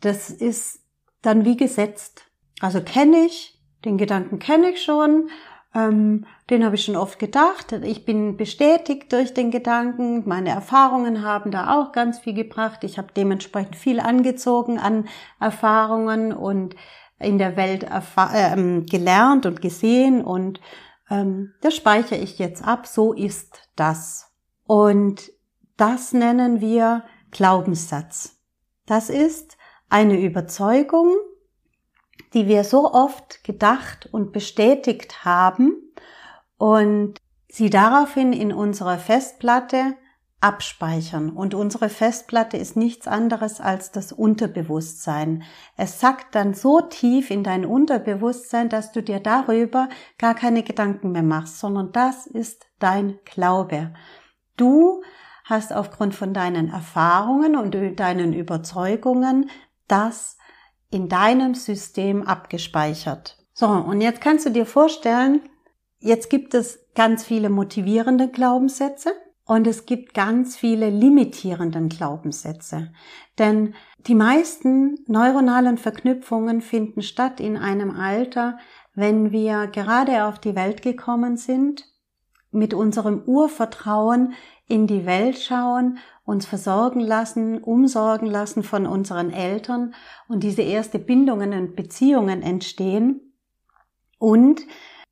das 0.00 0.30
ist 0.30 0.80
dann 1.22 1.44
wie 1.44 1.56
gesetzt. 1.56 2.24
Also 2.60 2.80
kenne 2.80 3.24
ich, 3.26 3.60
den 3.84 3.98
Gedanken 3.98 4.38
kenne 4.38 4.70
ich 4.70 4.82
schon, 4.82 5.28
ähm, 5.74 6.26
den 6.50 6.64
habe 6.64 6.76
ich 6.76 6.84
schon 6.84 6.96
oft 6.96 7.18
gedacht. 7.18 7.72
Ich 7.72 8.04
bin 8.04 8.36
bestätigt 8.36 9.12
durch 9.12 9.34
den 9.34 9.50
Gedanken. 9.50 10.22
Meine 10.26 10.50
Erfahrungen 10.50 11.24
haben 11.24 11.50
da 11.50 11.74
auch 11.74 11.92
ganz 11.92 12.18
viel 12.18 12.34
gebracht. 12.34 12.84
Ich 12.84 12.96
habe 12.96 13.08
dementsprechend 13.16 13.76
viel 13.76 13.98
angezogen 13.98 14.78
an 14.78 15.08
Erfahrungen 15.40 16.32
und 16.32 16.76
in 17.18 17.38
der 17.38 17.56
Welt 17.56 17.84
äh, 17.84 18.80
gelernt 18.82 19.46
und 19.46 19.62
gesehen 19.62 20.22
und 20.22 20.60
ähm, 21.10 21.54
das 21.60 21.74
speichere 21.76 22.18
ich 22.18 22.38
jetzt 22.38 22.64
ab. 22.64 22.86
So 22.86 23.12
ist 23.12 23.68
das. 23.76 24.32
Und 24.64 25.30
das 25.76 26.12
nennen 26.12 26.60
wir 26.60 27.04
Glaubenssatz. 27.30 28.36
Das 28.86 29.10
ist 29.10 29.56
eine 29.88 30.20
Überzeugung, 30.20 31.16
die 32.32 32.48
wir 32.48 32.64
so 32.64 32.92
oft 32.92 33.44
gedacht 33.44 34.08
und 34.12 34.32
bestätigt 34.32 35.24
haben 35.24 35.74
und 36.58 37.18
sie 37.48 37.70
daraufhin 37.70 38.32
in 38.32 38.52
unserer 38.52 38.98
Festplatte 38.98 39.96
abspeichern. 40.44 41.30
Und 41.30 41.54
unsere 41.54 41.88
Festplatte 41.88 42.58
ist 42.58 42.76
nichts 42.76 43.08
anderes 43.08 43.62
als 43.62 43.92
das 43.92 44.12
Unterbewusstsein. 44.12 45.42
Es 45.78 46.00
sackt 46.00 46.34
dann 46.34 46.52
so 46.52 46.82
tief 46.82 47.30
in 47.30 47.42
dein 47.42 47.64
Unterbewusstsein, 47.64 48.68
dass 48.68 48.92
du 48.92 49.02
dir 49.02 49.20
darüber 49.20 49.88
gar 50.18 50.34
keine 50.34 50.62
Gedanken 50.62 51.12
mehr 51.12 51.22
machst, 51.22 51.60
sondern 51.60 51.92
das 51.92 52.26
ist 52.26 52.66
dein 52.78 53.18
Glaube. 53.24 53.94
Du 54.58 55.02
hast 55.44 55.72
aufgrund 55.72 56.14
von 56.14 56.34
deinen 56.34 56.68
Erfahrungen 56.68 57.56
und 57.56 57.74
deinen 57.98 58.34
Überzeugungen 58.34 59.48
das 59.88 60.36
in 60.90 61.08
deinem 61.08 61.54
System 61.54 62.22
abgespeichert. 62.22 63.38
So, 63.54 63.66
und 63.66 64.02
jetzt 64.02 64.20
kannst 64.20 64.44
du 64.44 64.50
dir 64.50 64.66
vorstellen, 64.66 65.40
jetzt 66.00 66.28
gibt 66.28 66.52
es 66.52 66.80
ganz 66.94 67.24
viele 67.24 67.48
motivierende 67.48 68.28
Glaubenssätze 68.28 69.14
und 69.46 69.66
es 69.66 69.86
gibt 69.86 70.14
ganz 70.14 70.56
viele 70.56 70.88
limitierenden 70.90 71.88
Glaubenssätze. 71.88 72.92
Denn 73.38 73.74
die 74.06 74.14
meisten 74.14 74.98
neuronalen 75.06 75.76
Verknüpfungen 75.76 76.60
finden 76.62 77.02
statt 77.02 77.40
in 77.40 77.56
einem 77.56 77.90
Alter, 77.90 78.58
wenn 78.94 79.32
wir 79.32 79.66
gerade 79.66 80.24
auf 80.24 80.38
die 80.38 80.54
Welt 80.54 80.82
gekommen 80.82 81.36
sind, 81.36 81.84
mit 82.50 82.72
unserem 82.72 83.22
Urvertrauen 83.26 84.34
in 84.66 84.86
die 84.86 85.04
Welt 85.04 85.38
schauen, 85.38 85.98
uns 86.24 86.46
versorgen 86.46 87.00
lassen, 87.00 87.58
umsorgen 87.58 88.28
lassen 88.28 88.62
von 88.62 88.86
unseren 88.86 89.30
Eltern 89.30 89.94
und 90.28 90.42
diese 90.42 90.62
erste 90.62 90.98
Bindungen 90.98 91.52
und 91.52 91.76
Beziehungen 91.76 92.42
entstehen 92.42 93.34
und 94.18 94.62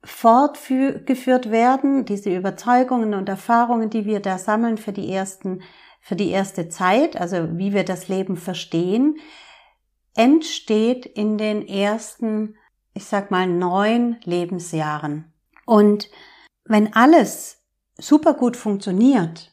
fortgeführt 0.05 1.51
werden, 1.51 2.05
diese 2.05 2.35
Überzeugungen 2.35 3.15
und 3.15 3.29
Erfahrungen, 3.29 3.91
die 3.91 4.05
wir 4.05 4.21
da 4.21 4.39
sammeln 4.39 4.79
für 4.79 4.93
die 4.93 5.11
ersten, 5.13 5.63
für 6.01 6.17
die 6.17 6.31
erste 6.31 6.69
Zeit, 6.69 7.21
also 7.21 7.57
wie 7.59 7.73
wir 7.73 7.85
das 7.85 8.09
Leben 8.09 8.37
verstehen, 8.37 9.19
entsteht 10.15 11.07
in 11.07 11.39
den 11.39 11.67
ersten, 11.67 12.57
ich 12.95 13.05
sag 13.05 13.31
mal, 13.31 13.47
neun 13.47 14.17
Lebensjahren. 14.25 15.33
Und 15.65 16.11
wenn 16.65 16.93
alles 16.95 17.63
super 17.97 18.35
gut 18.35 18.57
funktioniert 18.57 19.53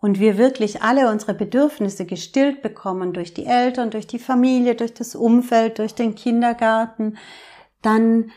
und 0.00 0.18
wir 0.18 0.38
wirklich 0.38 0.82
alle 0.82 1.10
unsere 1.10 1.34
Bedürfnisse 1.34 2.06
gestillt 2.06 2.62
bekommen 2.62 3.12
durch 3.12 3.34
die 3.34 3.46
Eltern, 3.46 3.90
durch 3.90 4.06
die 4.06 4.18
Familie, 4.18 4.74
durch 4.74 4.94
das 4.94 5.14
Umfeld, 5.14 5.78
durch 5.78 5.94
den 5.94 6.14
Kindergarten, 6.14 7.18
dann 7.82 8.30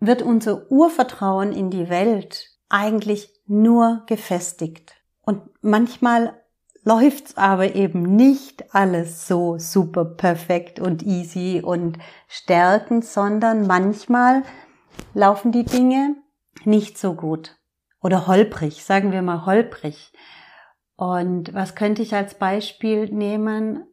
wird 0.00 0.22
unser 0.22 0.70
Urvertrauen 0.70 1.52
in 1.52 1.70
die 1.70 1.88
Welt 1.88 2.50
eigentlich 2.68 3.30
nur 3.46 4.02
gefestigt. 4.06 4.94
Und 5.22 5.42
manchmal 5.62 6.40
läuft's 6.82 7.36
aber 7.36 7.74
eben 7.74 8.02
nicht 8.02 8.74
alles 8.74 9.26
so 9.26 9.58
super 9.58 10.04
perfekt 10.04 10.80
und 10.80 11.02
easy 11.02 11.62
und 11.64 11.98
stärkend, 12.28 13.04
sondern 13.04 13.66
manchmal 13.66 14.42
laufen 15.14 15.50
die 15.50 15.64
Dinge 15.64 16.16
nicht 16.64 16.98
so 16.98 17.14
gut 17.14 17.56
oder 18.02 18.26
holprig, 18.26 18.84
sagen 18.84 19.12
wir 19.12 19.22
mal 19.22 19.46
holprig. 19.46 20.12
Und 20.96 21.54
was 21.54 21.74
könnte 21.74 22.02
ich 22.02 22.14
als 22.14 22.34
Beispiel 22.34 23.06
nehmen? 23.06 23.86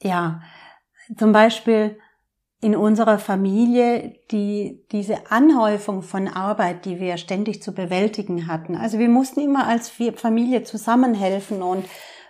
Ja, 0.00 0.40
zum 1.18 1.32
Beispiel 1.32 1.98
in 2.60 2.76
unserer 2.76 3.18
Familie 3.18 4.14
die, 4.30 4.84
diese 4.92 5.30
Anhäufung 5.30 6.02
von 6.02 6.28
Arbeit, 6.28 6.84
die 6.84 7.00
wir 7.00 7.16
ständig 7.16 7.62
zu 7.62 7.72
bewältigen 7.72 8.46
hatten. 8.46 8.76
Also 8.76 8.98
wir 8.98 9.08
mussten 9.08 9.40
immer 9.40 9.66
als 9.66 9.90
Familie 10.16 10.62
zusammenhelfen 10.64 11.62
und 11.62 11.86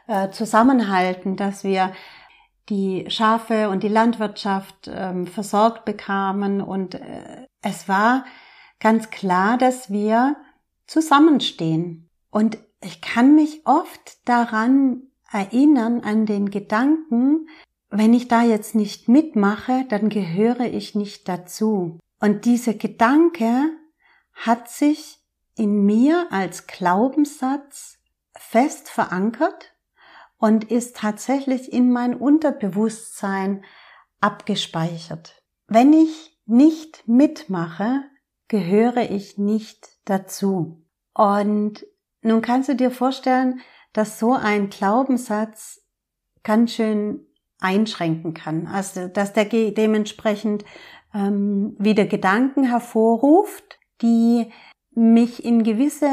äh, 0.07 0.31
zusammenhalten, 0.31 1.37
dass 1.37 1.65
wir 1.65 1.93
die 2.69 3.07
Schafe 3.09 3.69
und 3.71 3.83
die 3.83 3.89
Landwirtschaft 3.89 4.89
ähm, 4.93 5.27
versorgt 5.27 5.85
bekamen. 5.85 6.61
Und 6.61 6.95
äh, 6.95 7.47
es 7.63 7.89
war 7.89 8.25
ganz 8.79 9.11
klar, 9.11 9.59
dass 9.59 9.91
wir 9.91 10.37
zusammenstehen. 10.87 12.09
Und 12.31 12.59
ich 12.81 13.01
kann 13.01 13.35
mich 13.35 13.63
oft 13.65 14.27
daran 14.29 15.03
erinnern, 15.33 16.01
an 16.01 16.27
den 16.27 16.51
Gedanken, 16.51 17.49
wenn 17.91 18.15
ich 18.15 18.29
da 18.29 18.43
jetzt 18.43 18.75
nicht 18.75 19.09
mitmache, 19.09 19.85
dann 19.89 20.09
gehöre 20.09 20.61
ich 20.61 20.95
nicht 20.95 21.29
dazu. 21.29 21.99
Und 22.21 22.45
dieser 22.45 22.75
Gedanke 22.75 23.71
hat 24.33 24.71
sich 24.71 25.19
in 25.57 25.85
mir 25.85 26.29
als 26.31 26.67
Glaubenssatz 26.67 27.99
fest 28.37 28.89
verankert 28.89 29.75
und 30.39 30.71
ist 30.71 30.97
tatsächlich 30.97 31.73
in 31.73 31.91
mein 31.91 32.15
Unterbewusstsein 32.15 33.65
abgespeichert. 34.21 35.43
Wenn 35.67 35.93
ich 35.93 36.41
nicht 36.47 37.07
mitmache, 37.07 38.03
gehöre 38.49 39.11
ich 39.11 39.37
nicht 39.37 39.89
dazu. 40.05 40.85
Und 41.15 41.87
nun 42.23 42.41
kannst 42.43 42.69
du 42.69 42.77
dir 42.77 42.91
vorstellen, 42.91 43.61
dass 43.93 44.19
so 44.19 44.33
ein 44.33 44.71
Glaubenssatz 44.71 45.83
ganz 46.43 46.73
schön 46.73 47.27
einschränken 47.61 48.35
kann. 48.35 48.67
Also, 48.67 49.09
dass 49.09 49.33
der 49.33 49.45
dementsprechend 49.45 50.65
ähm, 51.15 51.77
wieder 51.79 52.07
Gedanken 52.07 52.65
hervorruft, 52.65 53.79
die 54.03 54.51
mich 54.95 55.45
in 55.45 55.63
gewisse 55.63 56.09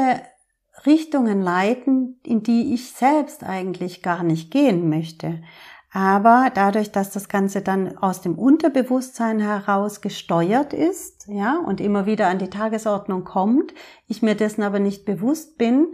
Richtungen 0.86 1.42
leiten, 1.42 2.20
in 2.22 2.42
die 2.42 2.74
ich 2.74 2.92
selbst 2.92 3.42
eigentlich 3.42 4.02
gar 4.02 4.22
nicht 4.22 4.50
gehen 4.50 4.88
möchte. 4.88 5.42
Aber 5.90 6.50
dadurch, 6.54 6.92
dass 6.92 7.10
das 7.10 7.28
Ganze 7.28 7.62
dann 7.62 7.96
aus 7.96 8.20
dem 8.20 8.38
Unterbewusstsein 8.38 9.40
heraus 9.40 10.00
gesteuert 10.02 10.74
ist, 10.74 11.26
ja, 11.28 11.58
und 11.58 11.80
immer 11.80 12.04
wieder 12.04 12.28
an 12.28 12.38
die 12.38 12.50
Tagesordnung 12.50 13.24
kommt, 13.24 13.72
ich 14.06 14.20
mir 14.20 14.34
dessen 14.34 14.62
aber 14.62 14.80
nicht 14.80 15.06
bewusst 15.06 15.56
bin 15.56 15.88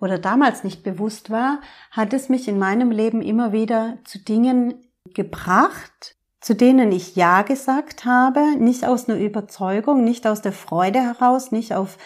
oder 0.00 0.18
damals 0.18 0.64
nicht 0.64 0.82
bewusst 0.82 1.30
war, 1.30 1.60
hat 1.90 2.12
es 2.12 2.28
mich 2.28 2.48
in 2.48 2.58
meinem 2.58 2.90
Leben 2.90 3.22
immer 3.22 3.52
wieder 3.52 3.98
zu 4.04 4.18
Dingen 4.18 4.74
gebracht, 5.14 6.16
zu 6.40 6.54
denen 6.54 6.92
ich 6.92 7.16
Ja 7.16 7.42
gesagt 7.42 8.04
habe, 8.04 8.56
nicht 8.58 8.84
aus 8.84 9.08
einer 9.08 9.18
Überzeugung, 9.18 10.04
nicht 10.04 10.26
aus 10.26 10.42
der 10.42 10.52
Freude 10.52 11.00
heraus, 11.00 11.52
nicht 11.52 11.74
auf, 11.74 11.96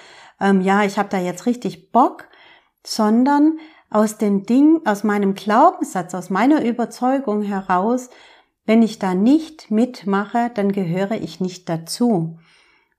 ähm, 0.40 0.60
ja, 0.60 0.84
ich 0.84 0.98
habe 0.98 1.08
da 1.08 1.18
jetzt 1.18 1.46
richtig 1.46 1.90
Bock, 1.90 2.28
sondern 2.86 3.58
aus 3.90 4.18
den 4.18 4.44
Dingen, 4.44 4.86
aus 4.86 5.02
meinem 5.02 5.34
Glaubenssatz, 5.34 6.14
aus 6.14 6.30
meiner 6.30 6.64
Überzeugung 6.64 7.42
heraus, 7.42 8.10
wenn 8.64 8.82
ich 8.82 8.98
da 8.98 9.14
nicht 9.14 9.70
mitmache, 9.70 10.50
dann 10.54 10.72
gehöre 10.72 11.12
ich 11.12 11.40
nicht 11.40 11.68
dazu. 11.68 12.38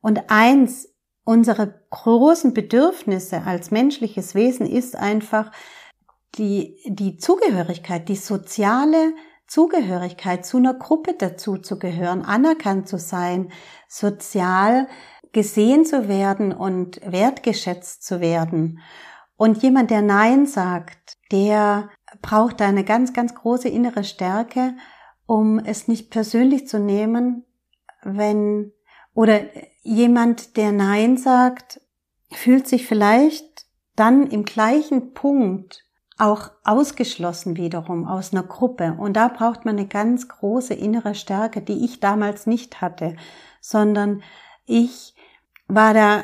Und 0.02 0.24
eins 0.30 0.89
unserer 1.30 1.68
großen 1.92 2.56
Bedürfnisse 2.56 3.44
als 3.46 3.70
menschliches 3.70 4.34
Wesen 4.34 4.66
ist 4.66 4.96
einfach 4.96 5.52
die, 6.34 6.76
die 6.88 7.18
Zugehörigkeit, 7.18 8.10
die 8.10 8.16
soziale 8.16 9.14
Zugehörigkeit, 9.46 10.44
zu 10.44 10.58
einer 10.58 10.74
Gruppe 10.74 11.14
dazu 11.14 11.60
zu 11.60 11.78
gehören, 11.78 12.24
anerkannt 12.24 12.88
zu 12.88 12.98
sein, 12.98 13.52
sozial 13.88 14.88
gesehen 15.32 15.86
zu 15.86 16.08
werden 16.08 16.52
und 16.52 17.00
wertgeschätzt 17.06 18.04
zu 18.04 18.22
werden. 18.22 18.80
Und 19.38 19.62
jemand, 19.62 19.92
der 19.92 20.02
Nein 20.02 20.48
sagt, 20.48 21.20
der 21.32 21.92
braucht 22.24 22.60
eine 22.60 22.84
ganz, 22.84 23.14
ganz 23.14 23.36
große 23.36 23.70
innere 23.70 24.04
Stärke, 24.04 24.74
um 25.28 25.60
es 25.60 25.88
nicht 25.88 26.10
persönlich 26.10 26.68
zu 26.68 26.80
nehmen, 26.80 27.46
wenn, 28.02 28.72
oder 29.20 29.42
jemand, 29.82 30.56
der 30.56 30.72
Nein 30.72 31.18
sagt, 31.18 31.82
fühlt 32.32 32.70
sich 32.70 32.88
vielleicht 32.88 33.66
dann 33.98 34.28
im 34.28 34.46
gleichen 34.46 35.14
Punkt 35.14 35.84
auch 36.18 36.52
ausgeschlossen 36.64 37.58
wiederum 37.58 38.08
aus 38.08 38.32
einer 38.32 38.44
Gruppe. 38.44 38.96
Und 38.98 39.18
da 39.18 39.28
braucht 39.28 39.66
man 39.66 39.78
eine 39.78 39.88
ganz 39.88 40.30
große 40.30 40.74
innere 40.74 41.16
Stärke, 41.16 41.62
die 41.62 41.84
ich 41.84 42.00
damals 42.00 42.48
nicht 42.48 42.80
hatte, 42.80 43.18
sondern 43.60 44.24
ich 44.66 45.16
war 45.68 45.94
da 45.94 46.24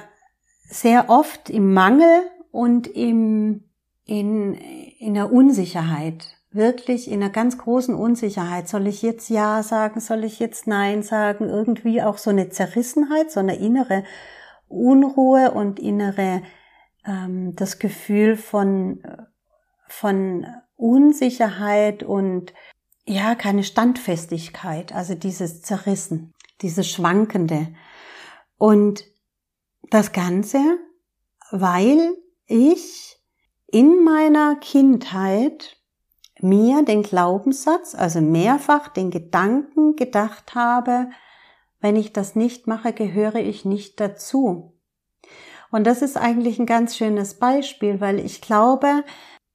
sehr 0.64 1.10
oft 1.10 1.50
im 1.50 1.74
Mangel 1.74 2.22
und 2.52 2.88
im, 2.88 3.66
in, 4.06 4.54
in 4.54 5.16
der 5.16 5.34
Unsicherheit. 5.34 6.38
Wirklich 6.56 7.12
in 7.12 7.22
einer 7.22 7.34
ganz 7.34 7.58
großen 7.58 7.94
Unsicherheit. 7.94 8.70
Soll 8.70 8.88
ich 8.88 9.02
jetzt 9.02 9.30
Ja 9.30 9.62
sagen? 9.62 10.00
Soll 10.00 10.24
ich 10.24 10.40
jetzt 10.40 10.68
Nein 10.68 11.04
sagen? 11.04 11.50
Irgendwie 11.50 12.02
auch 12.02 12.18
so 12.18 12.30
eine 12.30 12.48
Zerrissenheit, 12.48 13.30
so 13.30 13.42
eine 13.42 13.58
innere 13.58 14.06
Unruhe 14.70 15.52
und 15.52 15.80
innere, 15.82 16.44
ähm, 17.06 17.58
das 17.58 17.78
Gefühl 17.78 18.38
von, 18.38 19.04
von 19.90 20.48
Unsicherheit 20.78 22.04
und 22.04 22.54
ja, 23.06 23.36
keine 23.36 23.66
Standfestigkeit, 23.66 24.96
also 24.96 25.14
dieses 25.14 25.62
Zerrissen, 25.62 26.34
dieses 26.62 26.90
Schwankende. 26.90 27.68
Und 28.58 29.04
das 29.92 30.14
Ganze, 30.14 30.60
weil 31.52 32.16
ich 32.48 33.18
in 33.68 34.06
meiner 34.06 34.56
Kindheit 34.56 35.75
mir 36.42 36.84
den 36.84 37.04
Glaubenssatz, 37.04 37.96
also 37.96 38.22
mehrfach 38.22 38.90
den 38.90 39.12
Gedanken 39.12 39.96
gedacht 39.96 40.56
habe, 40.56 41.10
wenn 41.80 41.96
ich 41.96 42.14
das 42.14 42.36
nicht 42.36 42.68
mache, 42.68 42.94
gehöre 42.94 43.36
ich 43.36 43.66
nicht 43.66 44.00
dazu. 44.00 44.74
Und 45.72 45.86
das 45.86 46.02
ist 46.02 46.18
eigentlich 46.18 46.60
ein 46.60 46.66
ganz 46.66 46.96
schönes 46.96 47.36
Beispiel, 47.36 48.00
weil 48.00 48.20
ich 48.20 48.42
glaube 48.42 49.04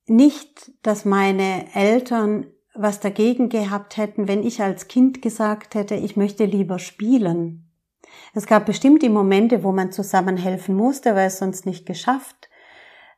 nicht, 0.07 0.73
dass 0.83 1.05
meine 1.05 1.67
Eltern 1.75 2.47
was 2.75 3.01
dagegen 3.01 3.49
gehabt 3.49 3.97
hätten, 3.97 4.29
wenn 4.29 4.43
ich 4.43 4.63
als 4.63 4.89
Kind 4.89 5.23
gesagt 5.23 5.75
hätte, 5.75 5.95
ich 5.95 6.17
möchte 6.17 6.45
lieber 6.45 6.79
spielen. 6.79 7.71
Es 8.35 8.47
gab 8.47 8.67
bestimmt 8.67 9.03
die 9.03 9.09
Momente, 9.09 9.65
wo 9.65 9.73
man 9.73 9.93
zusammen 9.93 10.37
helfen 10.37 10.75
musste, 10.75 11.15
weil 11.15 11.29
es 11.29 11.39
sonst 11.39 11.67
nicht 11.67 11.87
geschafft 11.87 12.50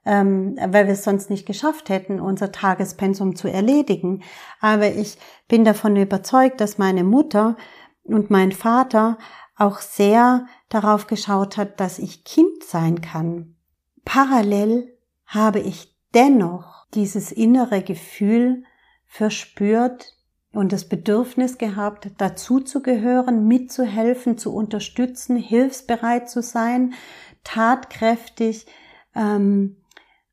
ähm, 0.04 0.56
weil 0.58 0.86
wir 0.86 0.94
es 0.94 1.04
sonst 1.04 1.30
nicht 1.30 1.46
geschafft 1.46 1.88
hätten, 1.88 2.20
unser 2.20 2.52
Tagespensum 2.52 3.36
zu 3.36 3.48
erledigen. 3.48 4.22
Aber 4.60 4.88
ich 4.88 5.18
bin 5.48 5.64
davon 5.64 5.96
überzeugt, 5.96 6.60
dass 6.60 6.78
meine 6.78 7.04
Mutter 7.04 7.56
und 8.04 8.30
mein 8.30 8.52
Vater 8.52 9.18
auch 9.56 9.78
sehr 9.78 10.46
darauf 10.68 11.06
geschaut 11.06 11.56
hat, 11.56 11.78
dass 11.78 11.98
ich 11.98 12.24
Kind 12.24 12.64
sein 12.64 13.00
kann. 13.00 13.54
Parallel 14.04 14.96
habe 15.26 15.60
ich 15.60 15.96
dennoch 16.14 16.86
dieses 16.94 17.32
innere 17.32 17.82
Gefühl 17.82 18.64
verspürt 19.06 20.16
und 20.52 20.72
das 20.72 20.88
Bedürfnis 20.88 21.58
gehabt, 21.58 22.10
dazu 22.18 22.60
zu 22.60 22.82
gehören, 22.82 23.46
mitzuhelfen, 23.46 24.36
zu 24.36 24.54
unterstützen, 24.54 25.36
hilfsbereit 25.36 26.28
zu 26.28 26.42
sein, 26.42 26.94
tatkräftig 27.44 28.66
ähm, 29.14 29.76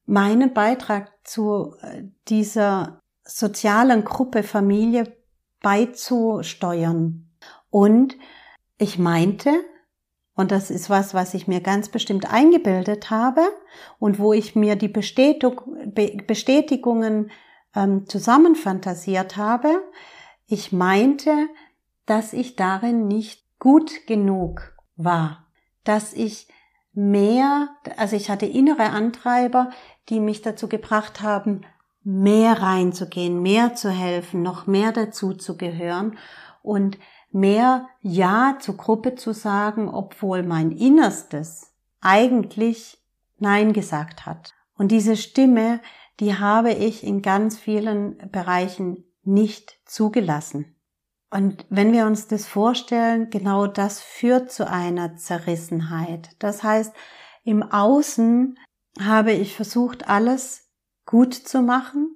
meinen 0.10 0.54
Beitrag 0.54 1.12
zu 1.24 1.76
äh, 1.82 2.04
dieser 2.28 3.00
sozialen 3.24 4.04
Gruppe 4.04 4.44
Familie 4.44 5.16
beizusteuern. 5.62 7.30
Und 7.70 8.18
ich 8.80 8.98
meinte, 8.98 9.54
und 10.34 10.52
das 10.52 10.72
ist 10.72 10.90
was, 10.90 11.14
was 11.14 11.36
ich 11.36 11.48
mir 11.48 11.62
ganz 11.62 11.90
bestimmt 11.90 12.34
eingebildet 12.34 13.12
habe 13.12 13.42
und 14.00 14.18
wo 14.20 14.34
ich 14.34 14.56
mir 14.56 14.76
die 14.76 14.88
Bestätigungen 14.88 17.30
ähm, 17.76 18.08
zusammenfantasiert 18.08 19.38
habe, 19.38 19.84
ich 20.48 20.72
meinte, 20.72 21.32
dass 22.08 22.34
ich 22.34 22.56
darin 22.56 23.08
nicht 23.08 23.46
gut 23.60 24.08
genug 24.08 24.74
war, 24.96 25.46
dass 25.84 26.14
ich 26.14 26.48
mehr, 26.94 27.70
also 27.98 28.16
ich 28.16 28.30
hatte 28.30 28.46
innere 28.46 28.90
Antreiber, 28.90 29.70
die 30.10 30.20
mich 30.20 30.42
dazu 30.42 30.68
gebracht 30.68 31.22
haben, 31.22 31.62
mehr 32.04 32.62
reinzugehen, 32.62 33.42
mehr 33.42 33.76
zu 33.76 33.90
helfen, 33.90 34.42
noch 34.42 34.68
mehr 34.68 34.92
dazu 34.92 35.34
zu 35.34 35.58
gehören 35.58 36.18
und 36.64 36.98
mehr 37.32 37.88
Ja 38.02 38.58
zur 38.60 38.78
Gruppe 38.78 39.16
zu 39.16 39.34
sagen, 39.34 39.90
obwohl 39.90 40.44
mein 40.44 40.72
Innerstes 40.72 41.74
eigentlich 42.02 42.98
Nein 43.38 43.74
gesagt 43.74 44.26
hat. 44.26 44.54
Und 44.78 44.92
diese 44.92 45.16
Stimme, 45.16 45.82
die 46.20 46.36
habe 46.36 46.72
ich 46.72 47.04
in 47.04 47.22
ganz 47.22 47.58
vielen 47.58 48.18
Bereichen 48.32 49.06
nicht 49.24 49.78
zugelassen. 49.86 50.76
Und 51.32 51.66
wenn 51.70 51.94
wir 51.94 52.06
uns 52.06 52.28
das 52.28 52.48
vorstellen, 52.48 53.30
genau 53.30 53.68
das 53.68 54.02
führt 54.02 54.52
zu 54.52 54.68
einer 54.68 55.16
Zerrissenheit. 55.16 56.30
Das 56.40 56.64
heißt, 56.64 56.94
im 57.44 57.62
Außen 57.64 58.58
habe 59.00 59.32
ich 59.32 59.56
versucht, 59.56 60.10
alles 60.10 60.70
gut 61.06 61.34
zu 61.34 61.62
machen, 61.62 62.16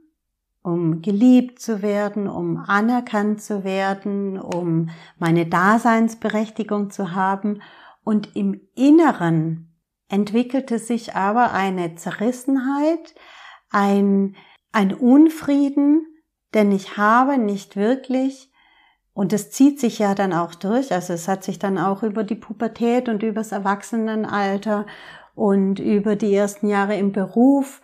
um 0.63 1.02
geliebt 1.02 1.60
zu 1.60 1.82
werden, 1.82 2.28
um 2.28 2.58
anerkannt 2.58 3.41
zu 3.41 3.63
werden, 3.63 4.39
um 4.39 4.89
meine 5.19 5.45
Daseinsberechtigung 5.45 6.89
zu 6.89 7.13
haben. 7.13 7.62
Und 8.04 8.36
im 8.36 8.62
Inneren 8.76 9.73
entwickelte 10.10 10.80
sich 10.80 11.15
aber 11.15 11.52
eine 11.54 11.95
Zerrissenheit, 11.95 13.13
ein, 13.69 14.36
ein 14.71 14.93
Unfrieden, 14.93 16.06
denn 16.54 16.71
ich 16.71 16.97
habe 16.97 17.38
nicht 17.38 17.76
wirklich 17.76 18.52
und 19.13 19.32
es 19.32 19.52
zieht 19.52 19.80
sich 19.80 19.99
ja 19.99 20.15
dann 20.15 20.34
auch 20.34 20.56
durch. 20.56 20.91
Also 20.91 21.13
es 21.13 21.28
hat 21.28 21.43
sich 21.43 21.60
dann 21.60 21.78
auch 21.78 22.04
über 22.04 22.23
die 22.23 22.36
Pubertät 22.36 23.10
und 23.10 23.21
übers 23.21 23.52
Erwachsenenalter 23.52 24.86
und 25.36 25.80
über 25.80 26.15
die 26.15 26.34
ersten 26.34 26.67
Jahre 26.67 26.97
im 26.97 27.12
Beruf. 27.12 27.82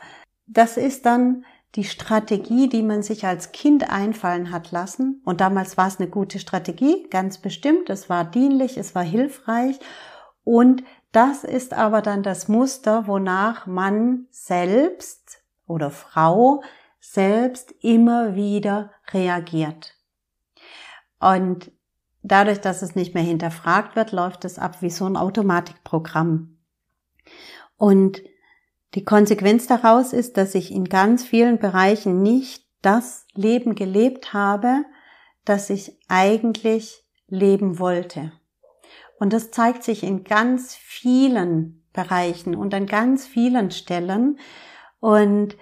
Das 0.48 0.78
ist 0.78 1.06
dann 1.06 1.46
die 1.76 1.84
Strategie, 1.84 2.68
die 2.68 2.82
man 2.82 3.04
sich 3.04 3.26
als 3.26 3.52
Kind 3.52 3.92
einfallen 3.92 4.52
hat 4.52 4.72
lassen. 4.72 5.22
Und 5.24 5.40
damals 5.40 5.78
war 5.78 5.88
es 5.88 6.00
eine 6.00 6.10
gute 6.10 6.40
Strategie, 6.40 7.08
ganz 7.12 7.38
bestimmt. 7.38 7.92
Es 7.92 8.10
war 8.10 8.26
dienlich, 8.26 8.78
es 8.78 8.96
war 8.96 9.04
hilfreich. 9.04 9.80
Und 10.44 10.84
das 11.12 11.44
ist 11.44 11.74
aber 11.74 12.02
dann 12.02 12.24
das 12.24 12.48
Muster, 12.48 13.06
wonach 13.06 13.68
man 13.68 14.26
selbst 14.32 15.44
oder 15.68 15.92
Frau 15.92 16.64
selbst 17.00 17.72
immer 17.82 18.36
wieder 18.36 18.92
reagiert. 19.14 19.99
Und 21.20 21.72
dadurch, 22.22 22.60
dass 22.62 22.82
es 22.82 22.96
nicht 22.96 23.14
mehr 23.14 23.24
hinterfragt 23.24 23.96
wird, 23.96 24.12
läuft 24.12 24.46
es 24.46 24.60
ab 24.60 24.82
wie 24.82 24.90
so 24.90 25.06
ein 25.06 25.18
Automatikprogramm. 25.18 26.58
Und 27.78 28.22
die 28.96 29.04
Konsequenz 29.04 29.68
daraus 29.68 30.14
ist, 30.14 30.38
dass 30.38 30.56
ich 30.56 30.72
in 30.72 30.86
ganz 30.86 31.24
vielen 31.24 31.60
Bereichen 31.60 32.22
nicht 32.22 32.66
das 32.82 33.26
Leben 33.34 33.76
gelebt 33.76 34.34
habe, 34.34 34.86
das 35.46 35.70
ich 35.70 35.98
eigentlich 36.08 37.04
leben 37.28 37.80
wollte. 37.80 38.32
Und 39.20 39.34
das 39.34 39.52
zeigt 39.52 39.84
sich 39.84 40.04
in 40.04 40.24
ganz 40.24 40.76
vielen 40.76 41.84
Bereichen 41.94 42.56
und 42.56 42.74
an 42.74 42.86
ganz 42.86 43.28
vielen 43.28 43.72
Stellen 43.72 44.40
und 45.00 45.58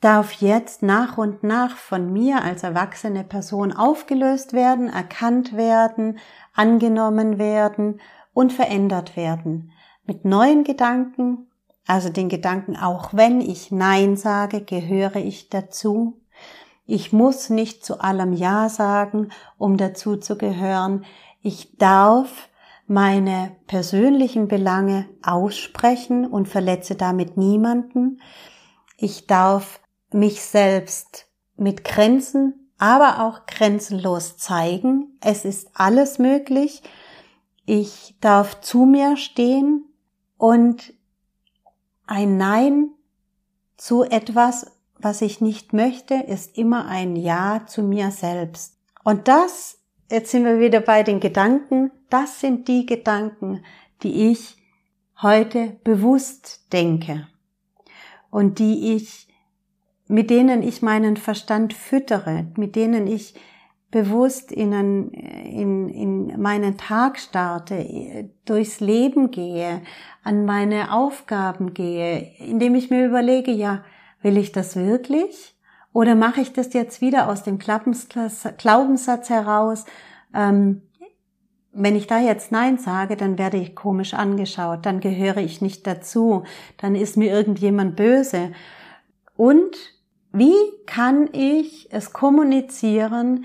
darf 0.00 0.32
jetzt 0.32 0.82
nach 0.82 1.18
und 1.18 1.42
nach 1.42 1.76
von 1.76 2.12
mir 2.12 2.42
als 2.42 2.62
erwachsene 2.62 3.24
Person 3.24 3.72
aufgelöst 3.72 4.52
werden, 4.52 4.88
erkannt 4.88 5.56
werden, 5.56 6.18
angenommen 6.54 7.38
werden 7.38 8.00
und 8.32 8.52
verändert 8.52 9.16
werden. 9.16 9.72
Mit 10.06 10.24
neuen 10.24 10.64
Gedanken, 10.64 11.48
also 11.86 12.08
den 12.08 12.28
Gedanken, 12.28 12.76
auch 12.76 13.14
wenn 13.14 13.40
ich 13.40 13.70
Nein 13.70 14.16
sage, 14.16 14.62
gehöre 14.62 15.16
ich 15.16 15.48
dazu. 15.48 16.20
Ich 16.86 17.12
muss 17.12 17.48
nicht 17.48 17.84
zu 17.84 18.00
allem 18.00 18.32
Ja 18.32 18.68
sagen, 18.68 19.30
um 19.56 19.76
dazu 19.76 20.16
zu 20.16 20.36
gehören. 20.36 21.04
Ich 21.40 21.76
darf 21.78 22.48
meine 22.86 23.56
persönlichen 23.66 24.48
Belange 24.48 25.08
aussprechen 25.22 26.26
und 26.26 26.48
verletze 26.48 26.94
damit 26.94 27.36
niemanden. 27.36 28.20
Ich 28.96 29.26
darf 29.26 29.80
mich 30.14 30.42
selbst 30.42 31.26
mit 31.56 31.84
Grenzen, 31.84 32.70
aber 32.78 33.24
auch 33.24 33.46
grenzenlos 33.46 34.36
zeigen. 34.36 35.18
Es 35.20 35.44
ist 35.44 35.70
alles 35.74 36.18
möglich. 36.18 36.82
Ich 37.66 38.16
darf 38.20 38.60
zu 38.60 38.84
mir 38.84 39.16
stehen 39.16 39.84
und 40.38 40.94
ein 42.06 42.36
Nein 42.36 42.90
zu 43.76 44.04
etwas, 44.04 44.70
was 44.98 45.20
ich 45.20 45.40
nicht 45.40 45.72
möchte, 45.72 46.14
ist 46.14 46.56
immer 46.56 46.86
ein 46.86 47.16
Ja 47.16 47.66
zu 47.66 47.82
mir 47.82 48.10
selbst. 48.10 48.78
Und 49.02 49.28
das, 49.28 49.78
jetzt 50.10 50.30
sind 50.30 50.44
wir 50.44 50.60
wieder 50.60 50.80
bei 50.80 51.02
den 51.02 51.20
Gedanken, 51.20 51.90
das 52.08 52.40
sind 52.40 52.68
die 52.68 52.86
Gedanken, 52.86 53.64
die 54.02 54.30
ich 54.30 54.56
heute 55.20 55.76
bewusst 55.84 56.72
denke 56.72 57.26
und 58.30 58.58
die 58.58 58.94
ich, 58.94 59.28
mit 60.06 60.30
denen 60.30 60.62
ich 60.62 60.82
meinen 60.82 61.16
Verstand 61.16 61.72
füttere, 61.72 62.46
mit 62.56 62.76
denen 62.76 63.06
ich 63.06 63.34
bewusst 63.90 64.50
in, 64.50 64.74
einen, 64.74 65.10
in, 65.12 65.88
in 65.88 66.40
meinen 66.40 66.76
Tag 66.76 67.18
starte, 67.18 68.28
durchs 68.44 68.80
Leben 68.80 69.30
gehe, 69.30 69.82
an 70.24 70.44
meine 70.44 70.92
Aufgaben 70.92 71.74
gehe, 71.74 72.32
indem 72.38 72.74
ich 72.74 72.90
mir 72.90 73.06
überlege, 73.06 73.52
ja, 73.52 73.84
will 74.20 74.36
ich 74.36 74.50
das 74.50 74.74
wirklich? 74.74 75.54
Oder 75.92 76.16
mache 76.16 76.40
ich 76.40 76.52
das 76.52 76.72
jetzt 76.72 77.00
wieder 77.00 77.28
aus 77.28 77.44
dem 77.44 77.58
Glaubenssatz 77.60 79.30
heraus? 79.30 79.84
Ähm, 80.34 80.82
wenn 81.72 81.94
ich 81.94 82.08
da 82.08 82.18
jetzt 82.18 82.50
Nein 82.50 82.78
sage, 82.78 83.16
dann 83.16 83.38
werde 83.38 83.58
ich 83.58 83.76
komisch 83.76 84.12
angeschaut, 84.14 84.86
dann 84.86 84.98
gehöre 84.98 85.36
ich 85.36 85.60
nicht 85.60 85.86
dazu, 85.86 86.42
dann 86.78 86.96
ist 86.96 87.16
mir 87.16 87.30
irgendjemand 87.32 87.94
böse. 87.94 88.50
Und 89.36 89.93
wie 90.34 90.54
kann 90.86 91.28
ich 91.32 91.88
es 91.92 92.12
kommunizieren, 92.12 93.44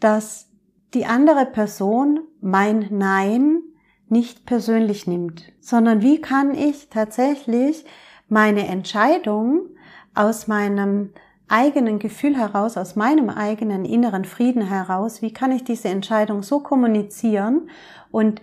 dass 0.00 0.48
die 0.94 1.04
andere 1.04 1.44
Person 1.44 2.20
mein 2.40 2.86
Nein 2.90 3.60
nicht 4.08 4.46
persönlich 4.46 5.06
nimmt, 5.06 5.52
sondern 5.60 6.02
wie 6.02 6.20
kann 6.20 6.54
ich 6.54 6.88
tatsächlich 6.88 7.84
meine 8.28 8.66
Entscheidung 8.66 9.68
aus 10.14 10.48
meinem 10.48 11.10
eigenen 11.46 11.98
Gefühl 11.98 12.36
heraus, 12.36 12.76
aus 12.76 12.96
meinem 12.96 13.28
eigenen 13.28 13.84
inneren 13.84 14.24
Frieden 14.24 14.62
heraus, 14.62 15.20
wie 15.20 15.32
kann 15.32 15.52
ich 15.52 15.62
diese 15.62 15.88
Entscheidung 15.88 16.42
so 16.42 16.60
kommunizieren 16.60 17.68
und 18.10 18.40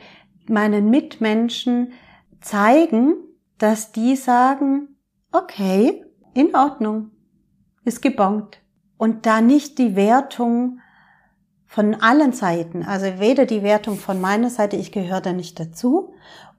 meinen 0.47 0.89
Mitmenschen 0.89 1.93
zeigen, 2.41 3.15
dass 3.57 3.91
die 3.91 4.15
sagen, 4.15 4.99
okay, 5.31 6.05
in 6.33 6.55
Ordnung, 6.55 7.11
ist 7.87 8.01
gebongt. 8.01 8.59
Und 8.97 9.25
da 9.25 9.41
nicht 9.41 9.77
die 9.77 9.95
Wertung 9.95 10.79
von 11.65 11.95
allen 11.95 12.33
Seiten, 12.33 12.83
also 12.83 13.19
weder 13.19 13.45
die 13.45 13.63
Wertung 13.63 13.97
von 13.97 14.21
meiner 14.21 14.49
Seite, 14.49 14.77
ich 14.77 14.91
gehöre 14.91 15.21
da 15.21 15.33
nicht 15.33 15.59
dazu 15.59 16.13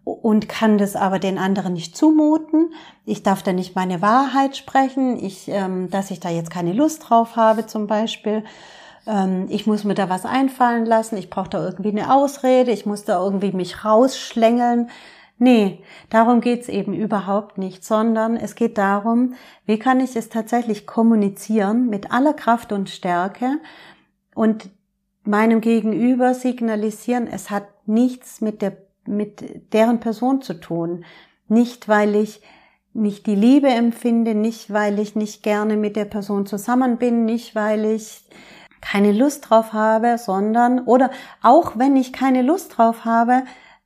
und 0.04 0.48
kann 0.48 0.78
das 0.78 0.96
aber 0.96 1.18
den 1.18 1.38
anderen 1.38 1.72
nicht 1.72 1.96
zumuten. 1.96 2.72
Ich 3.04 3.22
darf 3.22 3.42
da 3.42 3.52
nicht 3.52 3.74
meine 3.74 4.00
Wahrheit 4.02 4.56
sprechen, 4.56 5.22
ich, 5.22 5.48
ähm, 5.48 5.90
dass 5.90 6.10
ich 6.10 6.20
da 6.20 6.28
jetzt 6.28 6.50
keine 6.50 6.72
Lust 6.72 7.08
drauf 7.08 7.36
habe 7.36 7.66
zum 7.66 7.86
Beispiel. 7.86 8.44
Ähm, 9.06 9.46
ich 9.48 9.66
muss 9.66 9.84
mir 9.84 9.94
da 9.94 10.08
was 10.08 10.24
einfallen 10.24 10.86
lassen, 10.86 11.16
ich 11.16 11.30
brauche 11.30 11.50
da 11.50 11.64
irgendwie 11.64 11.90
eine 11.90 12.12
Ausrede, 12.14 12.70
ich 12.70 12.86
muss 12.86 13.04
da 13.04 13.22
irgendwie 13.22 13.52
mich 13.52 13.84
rausschlängeln. 13.84 14.90
Nee, 15.38 15.84
darum 16.10 16.40
geht's 16.40 16.68
eben 16.68 16.92
überhaupt 16.92 17.58
nicht, 17.58 17.84
sondern 17.84 18.36
es 18.36 18.56
geht 18.56 18.76
darum, 18.76 19.34
wie 19.66 19.78
kann 19.78 20.00
ich 20.00 20.16
es 20.16 20.28
tatsächlich 20.28 20.86
kommunizieren 20.86 21.88
mit 21.88 22.10
aller 22.10 22.34
Kraft 22.34 22.72
und 22.72 22.90
Stärke 22.90 23.58
und 24.34 24.68
meinem 25.22 25.60
Gegenüber 25.60 26.34
signalisieren, 26.34 27.28
es 27.28 27.50
hat 27.50 27.68
nichts 27.86 28.40
mit 28.40 28.62
der, 28.62 28.78
mit 29.06 29.72
deren 29.72 30.00
Person 30.00 30.42
zu 30.42 30.54
tun. 30.54 31.04
Nicht, 31.46 31.88
weil 31.88 32.16
ich 32.16 32.42
nicht 32.92 33.26
die 33.26 33.34
Liebe 33.34 33.68
empfinde, 33.68 34.34
nicht, 34.34 34.72
weil 34.72 34.98
ich 34.98 35.14
nicht 35.14 35.42
gerne 35.42 35.76
mit 35.76 35.96
der 35.96 36.06
Person 36.06 36.46
zusammen 36.46 36.96
bin, 36.96 37.24
nicht, 37.26 37.54
weil 37.54 37.84
ich 37.84 38.24
keine 38.80 39.12
Lust 39.12 39.50
drauf 39.50 39.72
habe, 39.72 40.18
sondern, 40.18 40.80
oder 40.80 41.10
auch 41.42 41.78
wenn 41.78 41.96
ich 41.96 42.12
keine 42.12 42.42
Lust 42.42 42.78
drauf 42.78 43.04
habe, 43.04 43.42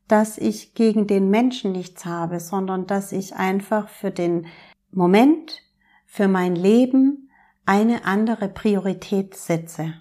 dass 0.09 0.39
ich 0.39 0.75
gegen 0.75 1.07
den 1.07 1.31
Menschen 1.31 1.73
nichts 1.73 2.05
habe, 2.05 2.41
sondern 2.41 2.87
dass 2.87 3.13
ich 3.13 3.35
einfach 3.35 3.89
für 3.89 4.11
den 4.11 4.47
Moment, 4.91 5.63
für 6.07 6.29
mein 6.29 6.55
Leben 6.55 7.31
eine 7.65 8.05
andere 8.05 8.49
Priorität 8.49 9.35
setze. 9.35 9.95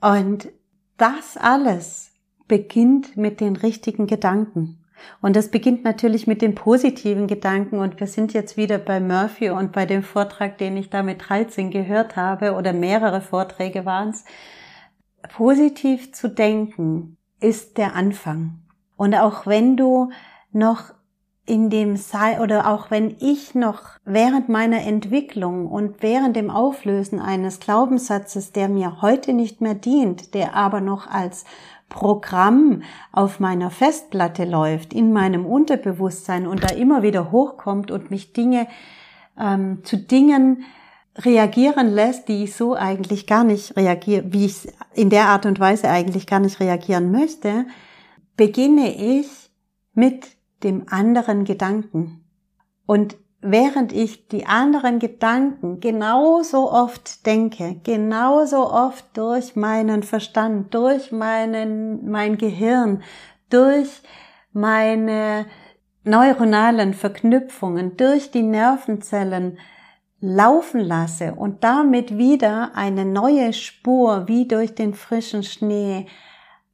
Und 0.00 0.48
das 0.96 1.36
alles 1.36 2.12
beginnt 2.46 3.16
mit 3.16 3.40
den 3.40 3.56
richtigen 3.56 4.06
Gedanken. 4.06 4.78
Und 5.20 5.36
das 5.36 5.50
beginnt 5.50 5.84
natürlich 5.84 6.26
mit 6.26 6.42
den 6.42 6.54
positiven 6.54 7.26
Gedanken. 7.26 7.78
Und 7.78 8.00
wir 8.00 8.06
sind 8.06 8.32
jetzt 8.32 8.56
wieder 8.56 8.78
bei 8.78 9.00
Murphy 9.00 9.50
und 9.50 9.72
bei 9.72 9.86
dem 9.86 10.02
Vortrag, 10.02 10.58
den 10.58 10.76
ich 10.76 10.90
da 10.90 11.02
mit 11.02 11.28
13 11.28 11.70
gehört 11.70 12.16
habe, 12.16 12.54
oder 12.54 12.72
mehrere 12.72 13.20
Vorträge 13.20 13.84
waren 13.84 14.10
es. 14.10 14.24
Positiv 15.34 16.12
zu 16.12 16.28
denken 16.28 17.16
ist 17.40 17.78
der 17.78 17.94
Anfang. 17.94 18.60
Und 18.98 19.14
auch 19.14 19.46
wenn 19.46 19.78
du 19.78 20.10
noch 20.52 20.92
in 21.46 21.70
dem 21.70 21.96
Sei 21.96 22.40
oder 22.40 22.68
auch 22.68 22.90
wenn 22.90 23.16
ich 23.20 23.54
noch 23.54 23.80
während 24.04 24.50
meiner 24.50 24.82
Entwicklung 24.82 25.66
und 25.66 26.02
während 26.02 26.36
dem 26.36 26.50
Auflösen 26.50 27.20
eines 27.20 27.58
Glaubenssatzes, 27.60 28.52
der 28.52 28.68
mir 28.68 29.00
heute 29.00 29.32
nicht 29.32 29.62
mehr 29.62 29.74
dient, 29.74 30.34
der 30.34 30.54
aber 30.54 30.82
noch 30.82 31.06
als 31.06 31.46
Programm 31.88 32.82
auf 33.12 33.40
meiner 33.40 33.70
Festplatte 33.70 34.44
läuft, 34.44 34.92
in 34.92 35.14
meinem 35.14 35.46
Unterbewusstsein 35.46 36.46
und 36.46 36.62
da 36.64 36.74
immer 36.74 37.02
wieder 37.02 37.32
hochkommt 37.32 37.90
und 37.90 38.10
mich 38.10 38.34
Dinge 38.34 38.66
ähm, 39.40 39.78
zu 39.84 39.96
Dingen 39.96 40.64
reagieren 41.16 41.88
lässt, 41.88 42.28
die 42.28 42.44
ich 42.44 42.54
so 42.54 42.74
eigentlich 42.74 43.26
gar 43.26 43.44
nicht 43.44 43.74
reagiere, 43.76 44.24
wie 44.32 44.44
ich 44.44 44.68
in 44.92 45.08
der 45.08 45.28
Art 45.28 45.46
und 45.46 45.58
Weise 45.60 45.88
eigentlich 45.88 46.26
gar 46.26 46.40
nicht 46.40 46.60
reagieren 46.60 47.10
möchte, 47.10 47.64
beginne 48.38 48.94
ich 48.94 49.50
mit 49.92 50.28
dem 50.62 50.86
anderen 50.88 51.44
Gedanken. 51.44 52.24
Und 52.86 53.16
während 53.40 53.92
ich 53.92 54.28
die 54.28 54.46
anderen 54.46 55.00
Gedanken 55.00 55.80
genauso 55.80 56.72
oft 56.72 57.26
denke, 57.26 57.80
genauso 57.82 58.70
oft 58.70 59.04
durch 59.16 59.56
meinen 59.56 60.02
Verstand, 60.02 60.72
durch 60.72 61.12
meinen, 61.12 62.08
mein 62.10 62.38
Gehirn, 62.38 63.02
durch 63.50 64.02
meine 64.52 65.46
neuronalen 66.04 66.94
Verknüpfungen, 66.94 67.96
durch 67.96 68.30
die 68.30 68.42
Nervenzellen 68.42 69.58
laufen 70.20 70.80
lasse 70.80 71.34
und 71.34 71.64
damit 71.64 72.16
wieder 72.16 72.70
eine 72.74 73.04
neue 73.04 73.52
Spur 73.52 74.28
wie 74.28 74.46
durch 74.46 74.74
den 74.74 74.94
frischen 74.94 75.42
Schnee 75.42 76.06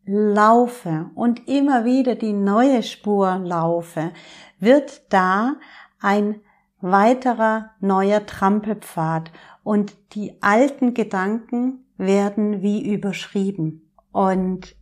laufe 0.07 1.11
und 1.15 1.49
immer 1.49 1.85
wieder 1.85 2.15
die 2.15 2.33
neue 2.33 2.83
Spur 2.83 3.39
laufe, 3.39 4.13
wird 4.59 5.13
da 5.13 5.57
ein 6.01 6.41
weiterer 6.81 7.71
neuer 7.81 8.27
Trampelpfad 8.27 9.33
und 9.63 9.97
die 10.15 10.43
alten 10.43 10.93
Gedanken 10.93 11.87
werden 11.97 12.61
wie 12.63 12.93
überschrieben. 12.93 13.91
Und 14.13 14.77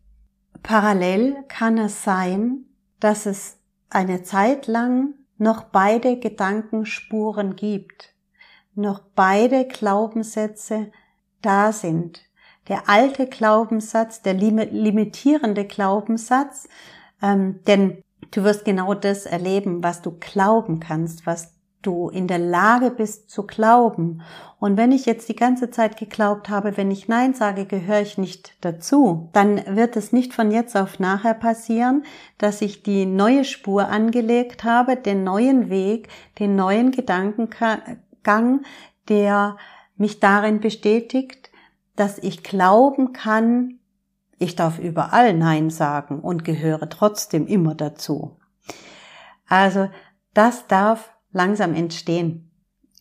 parallel 0.63 1.45
kann 1.49 1.79
es 1.79 2.03
sein, 2.03 2.65
dass 2.99 3.27
es 3.27 3.59
eine 3.89 4.23
Zeit 4.23 4.67
lang 4.67 5.15
noch 5.39 5.65
beide 5.65 6.19
Gedankenspuren 6.19 7.57
gibt, 7.57 8.15
noch 8.75 9.01
beide 9.15 9.67
Glaubenssätze 9.67 10.91
da 11.41 11.73
sind. 11.73 12.23
Der 12.69 12.89
alte 12.89 13.27
Glaubenssatz, 13.27 14.23
der 14.23 14.35
limitierende 14.35 15.65
Glaubenssatz, 15.65 16.69
ähm, 17.21 17.61
denn 17.67 18.03
du 18.31 18.45
wirst 18.45 18.65
genau 18.65 18.95
das 18.95 19.27
erleben, 19.27 19.83
was 19.83 20.03
du 20.03 20.13
glauben 20.19 20.81
kannst, 20.81 21.27
was 21.27 21.55
du 21.83 22.09
in 22.09 22.29
der 22.29 22.39
Lage 22.39 22.91
bist 22.91 23.31
zu 23.31 23.45
glauben. 23.45 24.23
Und 24.59 24.77
wenn 24.77 24.93
ich 24.93 25.05
jetzt 25.05 25.29
die 25.29 25.37
ganze 25.37 25.71
Zeit 25.71 25.97
geglaubt 25.97 26.49
habe, 26.49 26.77
wenn 26.77 26.91
ich 26.91 27.09
Nein 27.09 27.35
sage, 27.35 27.67
gehöre 27.67 28.01
ich 28.01 28.19
nicht 28.19 28.55
dazu, 28.61 29.29
dann 29.33 29.61
wird 29.77 29.97
es 29.97 30.13
nicht 30.13 30.33
von 30.33 30.51
jetzt 30.51 30.77
auf 30.77 30.99
nachher 31.01 31.35
passieren, 31.35 32.05
dass 32.39 32.63
ich 32.63 32.83
die 32.83 33.07
neue 33.07 33.45
Spur 33.45 33.89
angelegt 33.89 34.65
habe, 34.65 34.97
den 34.97 35.25
neuen 35.25 35.69
Weg, 35.69 36.09
den 36.39 36.55
neuen 36.55 36.93
Gedankengang, 36.93 38.63
der 39.09 39.57
mich 39.97 40.21
darin 40.21 40.61
bestätigt, 40.61 41.51
dass 41.97 42.19
ich 42.19 42.43
glauben 42.43 43.13
kann, 43.13 43.79
ich 44.39 44.57
darf 44.57 44.79
überall 44.79 45.35
Nein 45.35 45.71
sagen 45.71 46.21
und 46.21 46.45
gehöre 46.45 46.89
trotzdem 46.89 47.47
immer 47.47 47.75
dazu. 47.75 48.39
Also 49.47 49.89
das 50.35 50.67
darf 50.67 51.13
langsam 51.33 51.75
entstehen. 51.75 52.51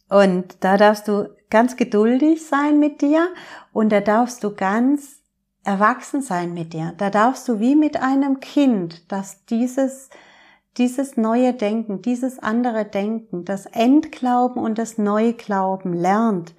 Und 0.10 0.64
da 0.64 0.78
darfst 0.78 1.08
du 1.08 1.30
ganz 1.50 1.78
geduldig 1.78 2.46
sein 2.46 2.80
mit 2.80 3.02
dir 3.02 3.30
und 3.72 3.92
da 3.92 4.02
darfst 4.02 4.44
du 4.44 4.54
ganz 4.54 5.22
erwachsen 5.64 6.22
sein 6.22 6.54
mit 6.54 6.74
dir. 6.74 6.94
Da 6.98 7.10
darfst 7.10 7.48
du 7.48 7.60
wie 7.60 7.76
mit 7.76 8.02
einem 8.02 8.40
Kind, 8.40 9.12
das 9.12 9.46
dieses, 9.46 10.10
dieses 10.78 11.18
neue 11.18 11.54
Denken, 11.54 12.02
dieses 12.02 12.40
andere 12.40 12.86
Denken, 12.86 13.46
das 13.46 13.66
Endglauben 13.68 14.62
und 14.62 14.78
das 14.78 14.98
Neuglauben 14.98 15.94
lernt 15.94 16.56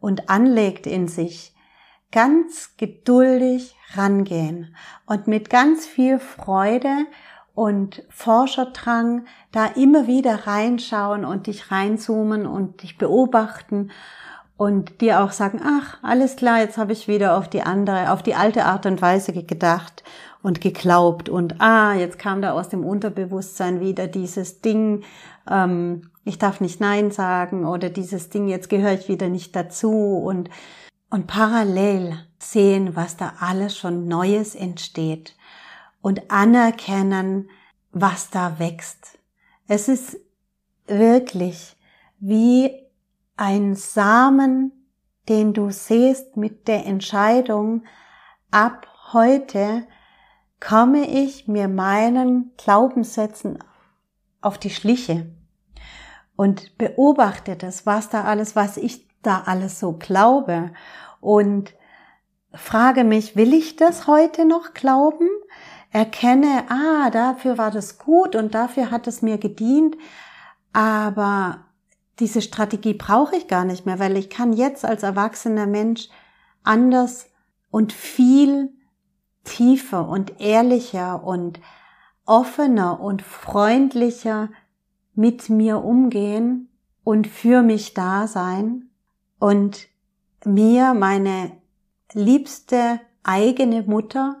und 0.00 0.28
anlegt 0.28 0.86
in 0.86 1.08
sich, 1.08 1.51
ganz 2.12 2.76
geduldig 2.76 3.74
rangehen 3.94 4.76
und 5.06 5.26
mit 5.26 5.50
ganz 5.50 5.86
viel 5.86 6.18
Freude 6.18 7.06
und 7.54 8.02
Forscherdrang 8.10 9.24
da 9.50 9.66
immer 9.66 10.06
wieder 10.06 10.46
reinschauen 10.46 11.24
und 11.24 11.46
dich 11.46 11.70
reinzoomen 11.70 12.46
und 12.46 12.82
dich 12.82 12.96
beobachten 12.98 13.90
und 14.56 15.00
dir 15.00 15.22
auch 15.22 15.32
sagen, 15.32 15.60
ach, 15.64 15.98
alles 16.02 16.36
klar, 16.36 16.60
jetzt 16.60 16.78
habe 16.78 16.92
ich 16.92 17.08
wieder 17.08 17.36
auf 17.36 17.48
die 17.48 17.62
andere, 17.62 18.12
auf 18.12 18.22
die 18.22 18.34
alte 18.34 18.64
Art 18.64 18.86
und 18.86 19.02
Weise 19.02 19.32
gedacht 19.32 20.04
und 20.42 20.60
geglaubt 20.60 21.28
und 21.28 21.60
ah, 21.60 21.94
jetzt 21.94 22.18
kam 22.18 22.42
da 22.42 22.52
aus 22.52 22.68
dem 22.68 22.84
Unterbewusstsein 22.84 23.80
wieder 23.80 24.06
dieses 24.06 24.60
Ding, 24.60 25.02
ähm, 25.50 26.10
ich 26.24 26.38
darf 26.38 26.60
nicht 26.60 26.80
Nein 26.80 27.10
sagen 27.10 27.66
oder 27.66 27.90
dieses 27.90 28.28
Ding, 28.30 28.48
jetzt 28.48 28.68
gehöre 28.68 28.92
ich 28.92 29.08
wieder 29.08 29.28
nicht 29.28 29.56
dazu 29.56 30.18
und, 30.18 30.48
und 31.12 31.26
parallel 31.26 32.26
sehen, 32.38 32.96
was 32.96 33.18
da 33.18 33.34
alles 33.38 33.76
schon 33.76 34.08
Neues 34.08 34.54
entsteht 34.54 35.36
und 36.00 36.30
anerkennen, 36.30 37.50
was 37.90 38.30
da 38.30 38.58
wächst. 38.58 39.18
Es 39.68 39.88
ist 39.88 40.16
wirklich 40.86 41.76
wie 42.18 42.72
ein 43.36 43.74
Samen, 43.74 44.72
den 45.28 45.52
du 45.52 45.68
siehst 45.70 46.38
mit 46.38 46.66
der 46.66 46.86
Entscheidung, 46.86 47.84
ab 48.50 48.86
heute 49.12 49.86
komme 50.60 51.06
ich 51.06 51.46
mir 51.46 51.68
meinen 51.68 52.52
Glaubenssätzen 52.56 53.58
auf 54.40 54.56
die 54.56 54.70
Schliche 54.70 55.30
und 56.36 56.78
beobachte 56.78 57.54
das, 57.54 57.84
was 57.84 58.08
da 58.08 58.24
alles, 58.24 58.56
was 58.56 58.78
ich 58.78 59.11
da 59.22 59.42
alles 59.46 59.80
so 59.80 59.92
glaube. 59.92 60.72
Und 61.20 61.74
frage 62.52 63.04
mich, 63.04 63.36
will 63.36 63.54
ich 63.54 63.76
das 63.76 64.06
heute 64.06 64.44
noch 64.44 64.74
glauben? 64.74 65.28
erkenne, 65.92 66.64
ah, 66.68 67.10
dafür 67.10 67.58
war 67.58 67.70
das 67.70 67.98
gut 67.98 68.34
und 68.34 68.54
dafür 68.54 68.90
hat 68.90 69.06
es 69.06 69.22
mir 69.22 69.38
gedient, 69.38 69.96
aber 70.72 71.66
diese 72.18 72.40
Strategie 72.40 72.94
brauche 72.94 73.36
ich 73.36 73.46
gar 73.46 73.64
nicht 73.64 73.84
mehr, 73.84 73.98
weil 73.98 74.16
ich 74.16 74.30
kann 74.30 74.52
jetzt 74.52 74.84
als 74.84 75.02
erwachsener 75.02 75.66
Mensch 75.66 76.08
anders 76.62 77.26
und 77.70 77.92
viel 77.92 78.72
tiefer 79.44 80.08
und 80.08 80.40
ehrlicher 80.40 81.24
und 81.24 81.60
offener 82.24 83.00
und 83.00 83.20
freundlicher 83.22 84.48
mit 85.14 85.50
mir 85.50 85.84
umgehen 85.84 86.70
und 87.04 87.26
für 87.26 87.62
mich 87.62 87.92
da 87.92 88.26
sein 88.28 88.88
und 89.42 89.88
mir 90.44 90.94
meine 90.94 91.50
liebste 92.12 93.00
eigene 93.24 93.82
Mutter 93.82 94.40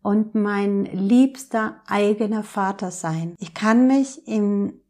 und 0.00 0.34
mein 0.34 0.86
liebster 0.86 1.82
eigener 1.86 2.42
Vater 2.42 2.90
sein. 2.90 3.34
Ich 3.40 3.52
kann 3.52 3.86
mich 3.86 4.26
in 4.26 4.80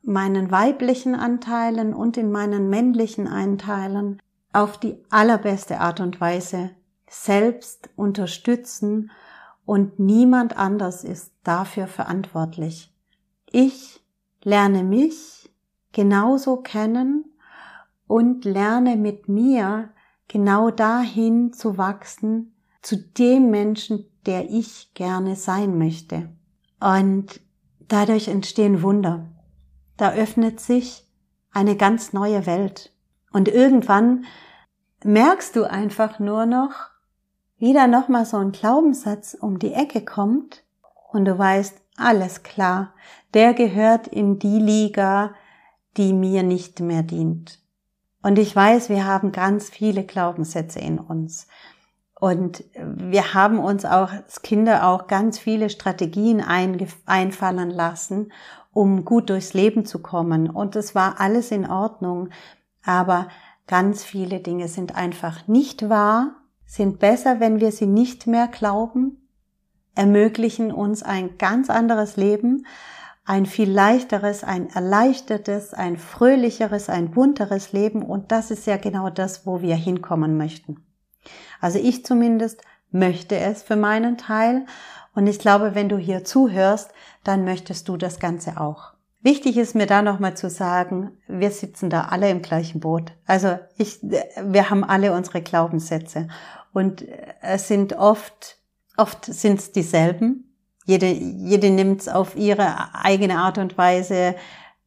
meinen 0.00 0.50
weiblichen 0.50 1.14
Anteilen 1.14 1.92
und 1.92 2.16
in 2.16 2.32
meinen 2.32 2.70
männlichen 2.70 3.28
Anteilen 3.28 4.22
auf 4.54 4.78
die 4.78 4.96
allerbeste 5.10 5.80
Art 5.80 6.00
und 6.00 6.18
Weise 6.18 6.70
selbst 7.10 7.90
unterstützen 7.94 9.10
und 9.66 9.98
niemand 9.98 10.56
anders 10.56 11.04
ist 11.04 11.34
dafür 11.44 11.88
verantwortlich. 11.88 12.90
Ich 13.50 14.02
lerne 14.42 14.82
mich 14.82 15.52
genauso 15.92 16.56
kennen 16.56 17.26
und 18.08 18.44
lerne 18.44 18.96
mit 18.96 19.28
mir 19.28 19.90
genau 20.26 20.70
dahin 20.70 21.52
zu 21.52 21.78
wachsen, 21.78 22.54
zu 22.82 22.96
dem 22.96 23.50
Menschen, 23.50 24.06
der 24.26 24.50
ich 24.50 24.92
gerne 24.94 25.36
sein 25.36 25.78
möchte. 25.78 26.28
Und 26.80 27.40
dadurch 27.86 28.28
entstehen 28.28 28.82
Wunder. 28.82 29.28
Da 29.96 30.12
öffnet 30.12 30.60
sich 30.60 31.06
eine 31.52 31.76
ganz 31.76 32.12
neue 32.12 32.46
Welt. 32.46 32.92
Und 33.32 33.48
irgendwann 33.48 34.24
merkst 35.04 35.54
du 35.54 35.64
einfach 35.64 36.18
nur 36.18 36.46
noch, 36.46 36.72
wie 37.58 37.72
da 37.72 37.86
nochmal 37.86 38.24
so 38.24 38.36
ein 38.36 38.52
Glaubenssatz 38.52 39.34
um 39.34 39.58
die 39.58 39.72
Ecke 39.72 40.04
kommt 40.04 40.64
und 41.12 41.24
du 41.24 41.36
weißt, 41.36 41.80
alles 41.96 42.44
klar, 42.44 42.94
der 43.34 43.54
gehört 43.54 44.06
in 44.06 44.38
die 44.38 44.60
Liga, 44.60 45.34
die 45.96 46.12
mir 46.12 46.44
nicht 46.44 46.80
mehr 46.80 47.02
dient. 47.02 47.60
Und 48.22 48.38
ich 48.38 48.54
weiß, 48.54 48.88
wir 48.88 49.06
haben 49.06 49.32
ganz 49.32 49.70
viele 49.70 50.04
Glaubenssätze 50.04 50.80
in 50.80 50.98
uns. 50.98 51.46
Und 52.18 52.64
wir 52.74 53.34
haben 53.34 53.60
uns 53.60 53.84
auch 53.84 54.10
als 54.10 54.42
Kinder 54.42 54.88
auch 54.88 55.06
ganz 55.06 55.38
viele 55.38 55.70
Strategien 55.70 56.42
einfallen 56.42 57.70
lassen, 57.70 58.32
um 58.72 59.04
gut 59.04 59.30
durchs 59.30 59.54
Leben 59.54 59.84
zu 59.84 60.00
kommen. 60.00 60.50
Und 60.50 60.74
es 60.74 60.94
war 60.96 61.20
alles 61.20 61.52
in 61.52 61.68
Ordnung. 61.68 62.30
Aber 62.84 63.28
ganz 63.68 64.02
viele 64.02 64.40
Dinge 64.40 64.66
sind 64.66 64.96
einfach 64.96 65.46
nicht 65.46 65.88
wahr, 65.88 66.34
sind 66.66 66.98
besser, 66.98 67.38
wenn 67.38 67.60
wir 67.60 67.70
sie 67.70 67.86
nicht 67.86 68.26
mehr 68.26 68.48
glauben, 68.48 69.28
ermöglichen 69.94 70.72
uns 70.72 71.02
ein 71.02 71.38
ganz 71.38 71.70
anderes 71.70 72.16
Leben, 72.16 72.66
ein 73.28 73.44
viel 73.44 73.70
leichteres, 73.70 74.42
ein 74.42 74.70
erleichtertes, 74.70 75.74
ein 75.74 75.98
fröhlicheres, 75.98 76.88
ein 76.88 77.10
bunteres 77.10 77.74
Leben. 77.74 78.02
Und 78.02 78.32
das 78.32 78.50
ist 78.50 78.66
ja 78.66 78.78
genau 78.78 79.10
das, 79.10 79.46
wo 79.46 79.60
wir 79.60 79.76
hinkommen 79.76 80.38
möchten. 80.38 80.86
Also 81.60 81.78
ich 81.78 82.06
zumindest 82.06 82.62
möchte 82.90 83.36
es 83.36 83.62
für 83.62 83.76
meinen 83.76 84.16
Teil. 84.16 84.64
Und 85.14 85.26
ich 85.26 85.38
glaube, 85.38 85.74
wenn 85.74 85.90
du 85.90 85.98
hier 85.98 86.24
zuhörst, 86.24 86.90
dann 87.22 87.44
möchtest 87.44 87.86
du 87.88 87.98
das 87.98 88.18
Ganze 88.18 88.58
auch. 88.58 88.94
Wichtig 89.20 89.58
ist 89.58 89.74
mir 89.74 89.86
da 89.86 90.00
nochmal 90.00 90.34
zu 90.34 90.48
sagen, 90.48 91.10
wir 91.26 91.50
sitzen 91.50 91.90
da 91.90 92.04
alle 92.04 92.30
im 92.30 92.40
gleichen 92.40 92.80
Boot. 92.80 93.12
Also 93.26 93.58
ich, 93.76 93.98
wir 94.00 94.70
haben 94.70 94.84
alle 94.84 95.12
unsere 95.12 95.42
Glaubenssätze 95.42 96.28
und 96.72 97.04
es 97.42 97.68
sind 97.68 97.92
oft, 97.92 98.56
oft 98.96 99.26
sind 99.26 99.58
es 99.58 99.72
dieselben. 99.72 100.47
Jede, 100.88 101.06
jede 101.06 101.68
nimmt 101.68 102.00
es 102.00 102.08
auf 102.08 102.34
ihre 102.34 102.94
eigene 102.94 103.36
Art 103.36 103.58
und 103.58 103.76
Weise 103.76 104.34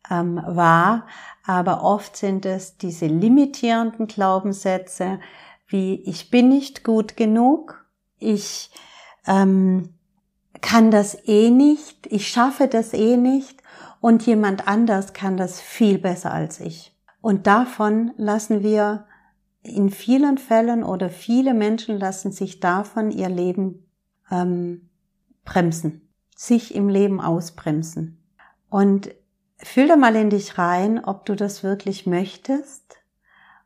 ähm, 0.09 0.41
wahr. 0.43 1.05
aber 1.45 1.83
oft 1.83 2.17
sind 2.17 2.45
es 2.47 2.77
diese 2.77 3.05
limitierenden 3.05 4.07
Glaubenssätze 4.07 5.19
wie 5.67 6.01
ich 6.01 6.31
bin 6.31 6.49
nicht 6.49 6.83
gut 6.83 7.15
genug, 7.15 7.85
ich 8.17 8.71
ähm, 9.25 9.93
kann 10.61 10.89
das 10.91 11.17
eh 11.27 11.49
nicht, 11.49 12.07
ich 12.07 12.27
schaffe 12.27 12.67
das 12.67 12.93
eh 12.93 13.15
nicht 13.15 13.61
und 13.99 14.25
jemand 14.25 14.67
anders 14.67 15.13
kann 15.13 15.37
das 15.37 15.61
viel 15.61 15.97
besser 15.97 16.33
als 16.33 16.59
ich. 16.59 16.95
Und 17.21 17.45
davon 17.47 18.11
lassen 18.17 18.63
wir 18.63 19.05
in 19.63 19.91
vielen 19.91 20.39
Fällen 20.39 20.83
oder 20.83 21.09
viele 21.09 21.53
Menschen 21.53 21.99
lassen 21.99 22.31
sich 22.31 22.59
davon 22.59 23.11
ihr 23.11 23.29
Leben 23.29 23.87
ähm, 24.31 24.89
bremsen, 25.51 26.09
sich 26.35 26.73
im 26.73 26.87
Leben 26.87 27.19
ausbremsen. 27.19 28.23
Und 28.69 29.13
fühl 29.57 29.87
da 29.87 29.97
mal 29.97 30.15
in 30.15 30.29
dich 30.29 30.57
rein, 30.57 31.03
ob 31.03 31.25
du 31.25 31.35
das 31.35 31.61
wirklich 31.61 32.05
möchtest 32.05 32.97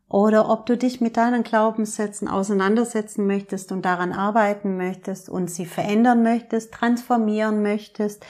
oder 0.09 0.49
ob 0.49 0.65
du 0.65 0.77
dich 0.77 0.99
mit 0.99 1.15
deinen 1.15 1.43
Glaubenssätzen 1.43 2.27
auseinandersetzen 2.27 3.27
möchtest 3.27 3.71
und 3.71 3.85
daran 3.85 4.13
arbeiten 4.13 4.77
möchtest 4.77 5.29
und 5.29 5.49
sie 5.49 5.65
verändern 5.65 6.23
möchtest, 6.23 6.73
transformieren 6.73 7.61
möchtest, 7.61 8.25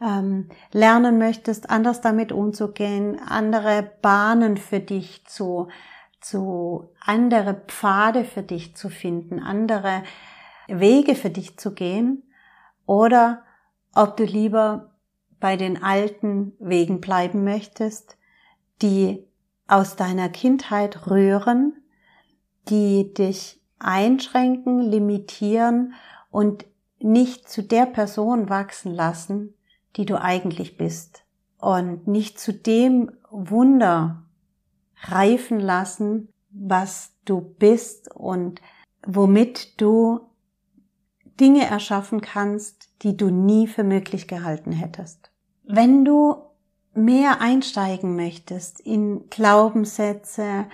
ähm, 0.00 0.48
lernen 0.70 1.18
möchtest, 1.18 1.70
anders 1.70 2.00
damit 2.00 2.30
umzugehen, 2.30 3.20
andere 3.20 3.90
Bahnen 4.00 4.56
für 4.56 4.80
dich 4.80 5.26
zu, 5.26 5.68
zu, 6.20 6.92
andere 7.00 7.62
Pfade 7.66 8.24
für 8.24 8.42
dich 8.42 8.76
zu 8.76 8.88
finden, 8.88 9.40
andere 9.40 10.04
Wege 10.68 11.16
für 11.16 11.30
dich 11.30 11.58
zu 11.58 11.74
gehen 11.74 12.22
oder 12.86 13.42
ob 13.94 14.16
du 14.16 14.24
lieber 14.24 14.92
bei 15.40 15.56
den 15.56 15.82
alten 15.82 16.52
Wegen 16.58 17.00
bleiben 17.00 17.44
möchtest, 17.44 18.16
die 18.80 19.26
aus 19.66 19.96
deiner 19.96 20.28
Kindheit 20.28 21.08
rühren, 21.08 21.82
die 22.68 23.12
dich 23.12 23.60
einschränken, 23.78 24.80
limitieren 24.80 25.94
und 26.30 26.64
nicht 27.00 27.48
zu 27.48 27.62
der 27.62 27.86
Person 27.86 28.48
wachsen 28.48 28.92
lassen, 28.92 29.54
die 29.96 30.04
du 30.04 30.20
eigentlich 30.20 30.76
bist. 30.76 31.24
Und 31.58 32.06
nicht 32.06 32.38
zu 32.38 32.52
dem 32.52 33.10
Wunder 33.30 34.24
reifen 35.02 35.58
lassen, 35.58 36.28
was 36.50 37.14
du 37.24 37.40
bist 37.40 38.10
und 38.14 38.60
womit 39.06 39.80
du 39.80 40.20
Dinge 41.42 41.66
erschaffen 41.66 42.20
kannst, 42.20 42.88
die 43.02 43.16
du 43.16 43.28
nie 43.28 43.66
für 43.66 43.82
möglich 43.82 44.28
gehalten 44.28 44.70
hättest. 44.70 45.32
Wenn 45.64 46.04
du 46.04 46.36
mehr 46.94 47.40
einsteigen 47.40 48.14
möchtest 48.14 48.78
in 48.78 49.28
Glaubenssätze, 49.28 50.66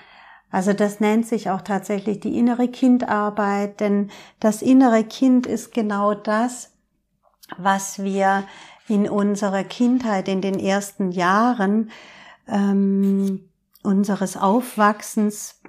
also 0.51 0.75
das 0.75 1.01
nennt 1.01 1.27
sich 1.27 1.49
auch 1.49 1.63
tatsächlich 1.63 2.21
die 2.21 2.39
innere 2.39 2.69
Kindarbeit, 2.69 3.81
denn 3.81 4.11
das 4.41 4.61
innere 4.61 5.05
Kind 5.05 5.47
ist 5.47 5.73
genau 5.73 6.13
das, 6.13 6.75
was 7.57 8.03
wir 8.03 8.45
in 8.89 9.09
unserer 9.09 9.65
Kindheit, 9.65 10.29
in 10.29 10.43
den 10.43 10.59
ersten 10.59 11.13
Jahren 11.13 11.91
ähm, 12.47 13.49
unseres 13.83 14.37
Aufwachsens 14.37 15.63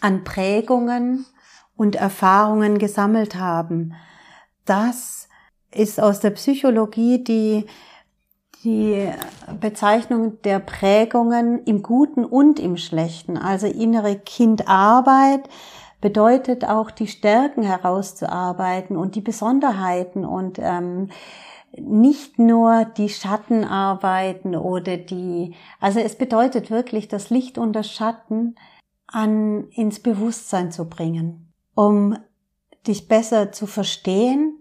an 0.00 0.24
Prägungen 0.24 1.24
und 1.82 1.96
Erfahrungen 1.96 2.78
gesammelt 2.78 3.34
haben. 3.34 3.94
Das 4.66 5.28
ist 5.74 6.00
aus 6.00 6.20
der 6.20 6.30
Psychologie 6.30 7.24
die 7.24 7.66
die 8.62 9.08
Bezeichnung 9.60 10.40
der 10.42 10.60
Prägungen 10.60 11.64
im 11.64 11.82
Guten 11.82 12.24
und 12.24 12.60
im 12.60 12.76
Schlechten. 12.76 13.36
Also 13.36 13.66
innere 13.66 14.14
Kindarbeit 14.14 15.48
bedeutet 16.00 16.64
auch 16.64 16.92
die 16.92 17.08
Stärken 17.08 17.64
herauszuarbeiten 17.64 18.96
und 18.96 19.16
die 19.16 19.20
Besonderheiten 19.20 20.24
und 20.24 20.60
ähm, 20.60 21.08
nicht 21.76 22.38
nur 22.38 22.84
die 22.84 23.08
Schattenarbeiten 23.08 24.54
oder 24.54 24.96
die, 24.96 25.56
also 25.80 25.98
es 25.98 26.14
bedeutet 26.14 26.70
wirklich 26.70 27.08
das 27.08 27.30
Licht 27.30 27.58
und 27.58 27.72
das 27.72 27.90
Schatten 27.90 28.54
an 29.08 29.64
ins 29.70 29.98
Bewusstsein 29.98 30.70
zu 30.70 30.88
bringen, 30.88 31.51
um 31.74 32.16
dich 32.86 33.08
besser 33.08 33.52
zu 33.52 33.66
verstehen, 33.66 34.58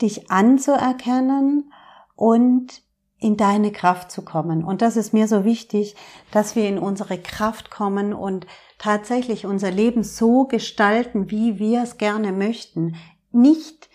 dich 0.00 0.30
anzuerkennen 0.30 1.72
und 2.16 2.82
in 3.18 3.36
deine 3.36 3.70
Kraft 3.70 4.10
zu 4.10 4.22
kommen. 4.22 4.64
Und 4.64 4.82
das 4.82 4.96
ist 4.96 5.12
mir 5.12 5.28
so 5.28 5.44
wichtig, 5.44 5.94
dass 6.32 6.56
wir 6.56 6.68
in 6.68 6.78
unsere 6.78 7.18
Kraft 7.18 7.70
kommen 7.70 8.12
und 8.12 8.46
tatsächlich 8.78 9.46
unser 9.46 9.70
Leben 9.70 10.02
so 10.02 10.44
gestalten, 10.44 11.30
wie 11.30 11.58
wir 11.60 11.82
es 11.82 11.98
gerne 11.98 12.32
möchten. 12.32 12.96
Nicht 13.30 13.88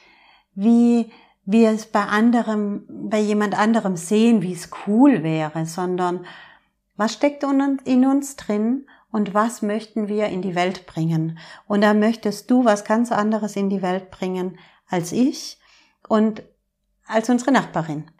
wie 0.56 1.12
wir 1.44 1.72
es 1.72 1.88
bei 1.88 2.04
anderem, 2.04 2.86
bei 3.10 3.20
jemand 3.20 3.58
anderem 3.58 3.98
sehen, 3.98 4.42
wie 4.42 4.54
es 4.54 4.70
cool 4.88 5.24
wäre, 5.24 5.66
sondern 5.66 6.26
was 6.96 7.14
steckt 7.14 7.44
in 7.44 8.06
uns 8.06 8.36
drin 8.38 8.88
und 9.12 9.34
was 9.34 9.62
möchten 9.62 10.08
wir 10.08 10.28
in 10.28 10.42
die 10.42 10.56
Welt 10.56 10.86
bringen? 10.86 11.40
Und 11.68 11.82
da 11.82 11.94
möchtest 11.94 12.52
du 12.52 12.66
was 12.66 12.84
ganz 12.84 13.12
anderes 13.12 13.56
in 13.56 13.70
die 13.70 13.82
Welt 13.82 14.12
bringen 14.12 14.60
als 14.88 15.12
ich 15.12 15.58
und 16.08 16.44
als 17.06 17.30
unsere 17.30 17.52
Nachbarin. 17.52 18.12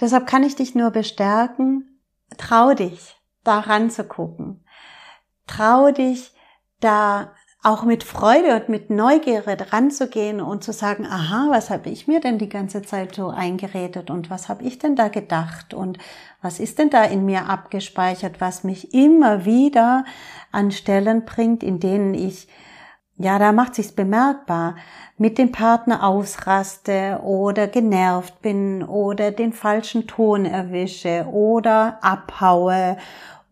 Deshalb 0.00 0.26
kann 0.26 0.42
ich 0.42 0.56
dich 0.56 0.74
nur 0.74 0.90
bestärken, 0.90 2.00
trau 2.38 2.74
dich, 2.74 3.16
da 3.44 3.60
ranzugucken. 3.60 4.64
Trau 5.46 5.90
dich, 5.90 6.32
da 6.80 7.34
auch 7.62 7.84
mit 7.84 8.02
Freude 8.02 8.56
und 8.56 8.68
mit 8.68 8.90
Neugierde 8.90 9.72
ranzugehen 9.72 10.40
und 10.40 10.64
zu 10.64 10.72
sagen, 10.72 11.06
aha, 11.06 11.46
was 11.50 11.70
habe 11.70 11.90
ich 11.90 12.08
mir 12.08 12.18
denn 12.18 12.38
die 12.38 12.48
ganze 12.48 12.82
Zeit 12.82 13.14
so 13.14 13.28
eingeredet 13.28 14.10
und 14.10 14.30
was 14.30 14.48
habe 14.48 14.64
ich 14.64 14.80
denn 14.80 14.96
da 14.96 15.06
gedacht 15.06 15.72
und 15.72 15.98
was 16.40 16.58
ist 16.58 16.80
denn 16.80 16.90
da 16.90 17.04
in 17.04 17.24
mir 17.24 17.48
abgespeichert, 17.48 18.40
was 18.40 18.64
mich 18.64 18.92
immer 18.92 19.44
wieder 19.44 20.04
an 20.50 20.72
Stellen 20.72 21.24
bringt, 21.24 21.62
in 21.62 21.78
denen 21.78 22.14
ich 22.14 22.48
ja, 23.18 23.38
da 23.38 23.52
macht 23.52 23.76
sich's 23.76 23.92
bemerkbar, 23.92 24.74
mit 25.16 25.38
dem 25.38 25.52
Partner 25.52 26.02
ausraste 26.02 27.20
oder 27.22 27.68
genervt 27.68 28.42
bin 28.42 28.82
oder 28.82 29.30
den 29.30 29.52
falschen 29.52 30.08
Ton 30.08 30.44
erwische 30.44 31.26
oder 31.30 31.98
abhaue 32.00 32.96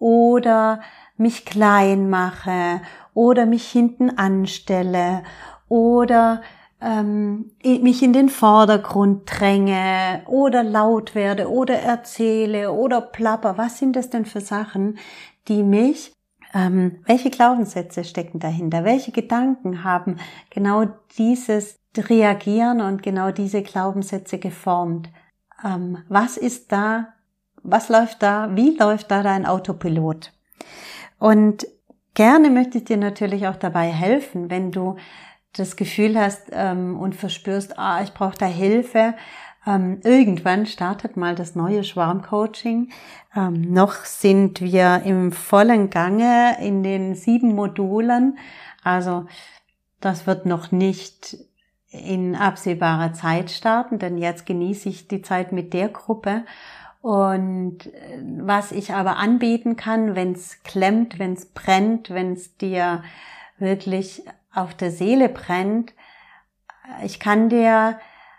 oder 0.01 0.81
mich 1.17 1.45
klein 1.45 2.09
mache 2.11 2.81
oder 3.15 3.47
mich 3.47 3.71
hinten 3.71 4.11
anstelle 4.11 5.23
oder 5.69 6.43
ähm, 6.81 7.51
mich 7.63 8.03
in 8.03 8.13
den 8.13 8.29
Vordergrund 8.29 9.23
dränge 9.27 10.23
oder 10.27 10.63
laut 10.63 11.15
werde 11.15 11.51
oder 11.51 11.75
erzähle 11.75 12.73
oder 12.73 13.01
plapper. 13.01 13.59
Was 13.59 13.79
sind 13.79 13.97
das 13.97 14.11
denn 14.11 14.25
für 14.25 14.41
Sachen, 14.41 14.99
die 15.49 15.63
mich 15.63 16.13
ähm, 16.53 16.99
welche 17.07 17.31
Glaubenssätze 17.31 18.05
stecken 18.05 18.41
dahinter? 18.41 18.85
Welche 18.85 19.13
Gedanken 19.13 19.85
haben 19.85 20.19
genau 20.51 20.87
dieses 21.17 21.79
Reagieren 21.97 22.81
und 22.81 23.03
genau 23.03 23.31
diese 23.31 23.63
Glaubenssätze 23.63 24.39
geformt? 24.39 25.11
Ähm, 25.65 25.99
was 26.09 26.37
ist 26.37 26.73
da? 26.73 27.15
Was 27.63 27.89
läuft 27.89 28.23
da? 28.23 28.57
Wie 28.57 28.77
läuft 28.77 29.11
da 29.11 29.23
dein 29.23 29.47
Autopilot? 29.47 30.33
Und 31.19 31.67
gerne 32.15 32.51
möchte 32.51 32.79
ich 32.79 32.85
dir 32.85 32.97
natürlich 32.97 33.47
auch 33.47 33.57
dabei 33.57 33.91
helfen, 33.91 34.51
wenn 34.51 34.71
du 34.71 34.97
das 35.53 35.77
Gefühl 35.77 36.19
hast 36.19 36.49
ähm, 36.53 36.99
und 36.99 37.15
verspürst, 37.15 37.79
ah, 37.79 38.03
ich 38.03 38.13
brauche 38.13 38.39
da 38.39 38.47
Hilfe, 38.47 39.15
ähm, 39.67 40.01
irgendwann 40.05 40.67
startet 40.67 41.17
mal 41.17 41.35
das 41.35 41.55
neue 41.55 41.85
Schwarmcoaching. 41.85 42.91
Ähm, 43.37 43.73
noch 43.73 44.05
sind 44.05 44.61
wir 44.61 45.03
im 45.05 45.33
vollen 45.33 45.91
Gange 45.91 46.57
in 46.61 46.83
den 46.83 47.15
sieben 47.15 47.55
Modulen. 47.55 48.39
Also 48.83 49.27
das 50.01 50.27
wird 50.27 50.47
noch 50.47 50.73
nicht 50.73 51.37
in 51.91 52.37
absehbarer 52.37 53.13
Zeit 53.13 53.51
starten, 53.51 53.99
denn 53.99 54.17
jetzt 54.17 54.47
genieße 54.47 54.89
ich 54.89 55.09
die 55.09 55.23
Zeit 55.23 55.53
mit 55.53 55.75
der 55.75 55.89
Gruppe. 55.89 56.45
Und 57.01 57.87
äh, 57.87 58.23
was 58.41 58.73
ich 58.73 58.93
aber 58.93 59.17
anbieten 59.17 59.77
kann, 59.77 60.15
wenn 60.15 60.33
es 60.33 60.63
klemmt, 60.63 61.19
wenn 61.19 61.33
es 61.33 61.47
brennt, 61.47 62.11
wenn 62.11 62.35
es 62.35 62.57
dir 62.57 63.03
wirklich 63.59 64.23
auf 64.53 64.75
der 64.75 64.91
Seele 64.91 65.29
brennt, 65.29 65.95
ich 67.05 67.21
kann 67.21 67.49
dir 67.49 67.99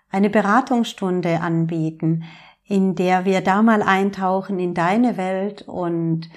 eine 0.09 0.29
Beratungsstunde 0.29 1.39
anbieten, 1.39 2.23
in 2.65 2.95
der 2.95 3.25
wir 3.25 3.41
da 3.41 3.61
mal 3.61 3.81
eintauchen 3.81 4.59
in 4.59 4.73
deine 4.73 5.17
Welt 5.17 5.63
und 5.63 6.29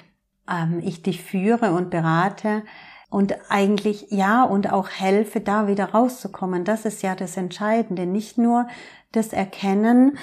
ähm, 0.49 0.81
ich 0.83 1.03
dich 1.03 1.21
führe 1.21 1.71
und 1.73 1.89
berate 1.89 2.63
und 3.09 3.35
eigentlich 3.49 4.07
ja 4.09 4.43
und 4.43 4.71
auch 4.71 4.89
helfe, 4.89 5.41
da 5.41 5.67
wieder 5.67 5.91
rauszukommen. 5.91 6.63
Das 6.63 6.85
ist 6.85 7.03
ja 7.03 7.15
das 7.15 7.37
Entscheidende. 7.37 8.05
Nicht 8.05 8.37
nur 8.37 8.67
das 9.11 9.31
Erkennen 9.31 10.17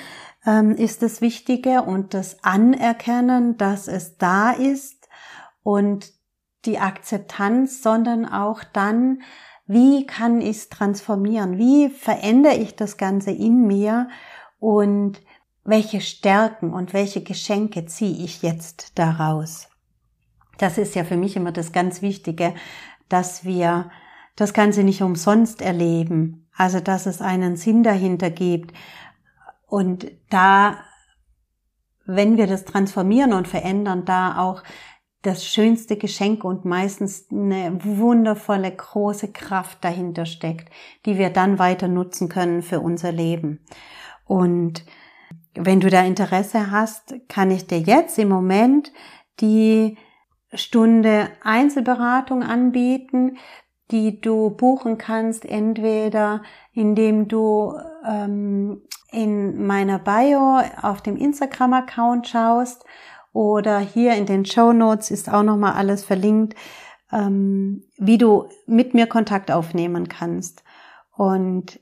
ist 0.44 1.02
das 1.02 1.20
Wichtige 1.20 1.82
und 1.82 2.14
das 2.14 2.42
Anerkennen, 2.42 3.56
dass 3.56 3.86
es 3.86 4.16
da 4.18 4.50
ist 4.50 5.08
und 5.62 6.12
die 6.64 6.78
Akzeptanz, 6.78 7.82
sondern 7.82 8.26
auch 8.26 8.64
dann, 8.64 9.22
wie 9.66 10.06
kann 10.06 10.40
ich 10.40 10.56
es 10.56 10.68
transformieren? 10.68 11.58
Wie 11.58 11.88
verändere 11.88 12.56
ich 12.56 12.74
das 12.76 12.96
Ganze 12.96 13.30
in 13.30 13.66
mir? 13.66 14.08
Und 14.58 15.20
welche 15.64 16.00
Stärken 16.00 16.72
und 16.72 16.92
welche 16.92 17.22
Geschenke 17.22 17.86
ziehe 17.86 18.24
ich 18.24 18.42
jetzt 18.42 18.98
daraus? 18.98 19.68
Das 20.58 20.78
ist 20.78 20.94
ja 20.94 21.04
für 21.04 21.16
mich 21.16 21.36
immer 21.36 21.52
das 21.52 21.72
ganz 21.72 22.02
Wichtige, 22.02 22.54
dass 23.08 23.44
wir 23.44 23.90
das 24.36 24.54
Ganze 24.54 24.82
nicht 24.82 25.02
umsonst 25.02 25.62
erleben. 25.62 26.48
Also, 26.56 26.80
dass 26.80 27.06
es 27.06 27.20
einen 27.20 27.56
Sinn 27.56 27.82
dahinter 27.82 28.30
gibt. 28.30 28.72
Und 29.72 30.06
da, 30.28 30.84
wenn 32.04 32.36
wir 32.36 32.46
das 32.46 32.66
transformieren 32.66 33.32
und 33.32 33.48
verändern, 33.48 34.04
da 34.04 34.36
auch 34.36 34.62
das 35.22 35.46
schönste 35.46 35.96
Geschenk 35.96 36.44
und 36.44 36.66
meistens 36.66 37.28
eine 37.30 37.82
wundervolle 37.82 38.70
große 38.70 39.32
Kraft 39.32 39.82
dahinter 39.82 40.26
steckt, 40.26 40.70
die 41.06 41.16
wir 41.16 41.30
dann 41.30 41.58
weiter 41.58 41.88
nutzen 41.88 42.28
können 42.28 42.60
für 42.60 42.80
unser 42.80 43.12
Leben. 43.12 43.64
Und 44.26 44.84
wenn 45.54 45.80
du 45.80 45.88
da 45.88 46.02
Interesse 46.02 46.70
hast, 46.70 47.14
kann 47.28 47.50
ich 47.50 47.66
dir 47.66 47.78
jetzt 47.78 48.18
im 48.18 48.28
Moment 48.28 48.92
die 49.40 49.96
Stunde 50.52 51.30
Einzelberatung 51.42 52.42
anbieten, 52.42 53.38
die 53.92 54.20
du 54.20 54.50
buchen 54.50 54.98
kannst, 54.98 55.44
entweder 55.44 56.42
indem 56.72 57.28
du 57.28 57.78
ähm, 58.06 58.82
in 59.12 59.66
meiner 59.66 59.98
Bio 59.98 60.60
auf 60.80 61.02
dem 61.02 61.16
Instagram-Account 61.16 62.26
schaust 62.26 62.84
oder 63.32 63.78
hier 63.78 64.14
in 64.14 64.26
den 64.26 64.44
Show 64.44 64.72
Notes 64.72 65.10
ist 65.10 65.30
auch 65.30 65.42
nochmal 65.42 65.74
alles 65.74 66.04
verlinkt, 66.04 66.54
ähm, 67.12 67.84
wie 67.98 68.18
du 68.18 68.48
mit 68.66 68.94
mir 68.94 69.06
Kontakt 69.06 69.50
aufnehmen 69.50 70.08
kannst. 70.08 70.64
Und 71.14 71.78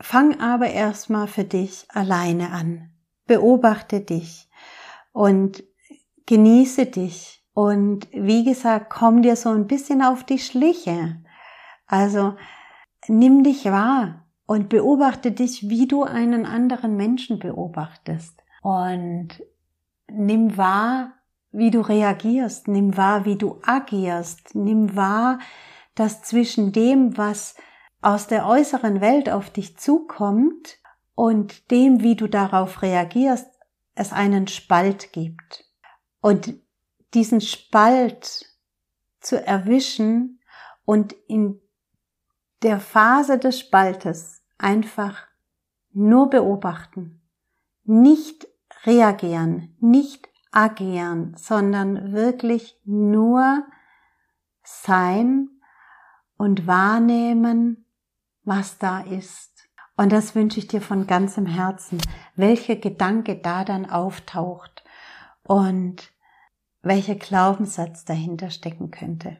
fang 0.00 0.38
aber 0.40 0.70
erstmal 0.70 1.26
für 1.26 1.44
dich 1.44 1.86
alleine 1.88 2.50
an. 2.52 2.90
Beobachte 3.26 4.00
dich 4.00 4.48
und 5.12 5.64
genieße 6.26 6.86
dich. 6.86 7.44
Und 7.52 8.08
wie 8.12 8.44
gesagt, 8.44 8.90
komm 8.90 9.22
dir 9.22 9.36
so 9.36 9.50
ein 9.50 9.66
bisschen 9.66 10.02
auf 10.02 10.24
die 10.24 10.38
Schliche. 10.38 11.16
Also 11.90 12.36
nimm 13.08 13.42
dich 13.42 13.64
wahr 13.64 14.24
und 14.46 14.68
beobachte 14.68 15.32
dich, 15.32 15.68
wie 15.68 15.88
du 15.88 16.04
einen 16.04 16.46
anderen 16.46 16.96
Menschen 16.96 17.40
beobachtest. 17.40 18.40
Und 18.62 19.42
nimm 20.08 20.56
wahr, 20.56 21.14
wie 21.50 21.72
du 21.72 21.80
reagierst, 21.80 22.68
nimm 22.68 22.96
wahr, 22.96 23.24
wie 23.24 23.34
du 23.34 23.60
agierst, 23.62 24.54
nimm 24.54 24.94
wahr, 24.94 25.40
dass 25.96 26.22
zwischen 26.22 26.70
dem, 26.70 27.18
was 27.18 27.56
aus 28.02 28.28
der 28.28 28.46
äußeren 28.46 29.00
Welt 29.00 29.28
auf 29.28 29.50
dich 29.50 29.76
zukommt 29.76 30.78
und 31.16 31.72
dem, 31.72 32.04
wie 32.04 32.14
du 32.14 32.28
darauf 32.28 32.82
reagierst, 32.82 33.50
es 33.96 34.12
einen 34.12 34.46
Spalt 34.46 35.12
gibt. 35.12 35.64
Und 36.20 36.54
diesen 37.14 37.40
Spalt 37.40 38.46
zu 39.18 39.44
erwischen 39.44 40.40
und 40.84 41.14
in 41.26 41.60
der 42.62 42.80
Phase 42.80 43.38
des 43.38 43.58
Spaltes 43.58 44.42
einfach 44.58 45.26
nur 45.92 46.30
beobachten, 46.30 47.22
nicht 47.84 48.46
reagieren, 48.84 49.76
nicht 49.80 50.28
agieren, 50.52 51.34
sondern 51.36 52.12
wirklich 52.12 52.78
nur 52.84 53.64
sein 54.62 55.48
und 56.36 56.66
wahrnehmen, 56.66 57.84
was 58.44 58.78
da 58.78 59.00
ist. 59.00 59.68
Und 59.96 60.12
das 60.12 60.34
wünsche 60.34 60.58
ich 60.58 60.66
dir 60.66 60.80
von 60.80 61.06
ganzem 61.06 61.46
Herzen, 61.46 61.98
welcher 62.34 62.76
Gedanke 62.76 63.36
da 63.36 63.64
dann 63.64 63.88
auftaucht 63.88 64.82
und 65.42 66.12
welcher 66.82 67.16
Glaubenssatz 67.16 68.04
dahinter 68.04 68.50
stecken 68.50 68.90
könnte. 68.90 69.38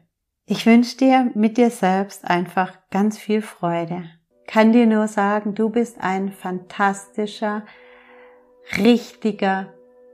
Ich 0.51 0.65
wünsche 0.65 0.97
dir 0.97 1.31
mit 1.33 1.55
dir 1.55 1.69
selbst 1.69 2.29
einfach 2.29 2.73
ganz 2.89 3.17
viel 3.17 3.41
Freude. 3.41 4.03
Kann 4.47 4.73
dir 4.73 4.85
nur 4.85 5.07
sagen, 5.07 5.55
du 5.55 5.69
bist 5.69 6.01
ein 6.01 6.29
fantastischer, 6.29 7.63
richtiger 8.77 9.67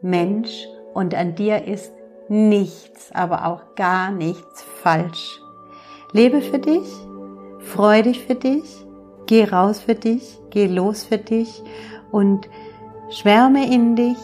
Mensch 0.04 0.68
und 0.94 1.16
an 1.16 1.34
dir 1.34 1.66
ist 1.66 1.92
nichts, 2.30 3.12
aber 3.14 3.48
auch 3.48 3.74
gar 3.74 4.12
nichts 4.12 4.62
falsch. 4.62 5.40
Lebe 6.12 6.42
für 6.42 6.60
dich, 6.60 6.88
freu 7.58 8.04
dich 8.04 8.24
für 8.24 8.36
dich, 8.36 8.86
geh 9.26 9.44
raus 9.44 9.80
für 9.80 9.96
dich, 9.96 10.38
geh 10.52 10.68
los 10.68 11.04
für 11.04 11.18
dich 11.18 11.64
und 12.12 12.48
schwärme 13.10 13.74
in 13.74 13.96
dich, 13.96 14.20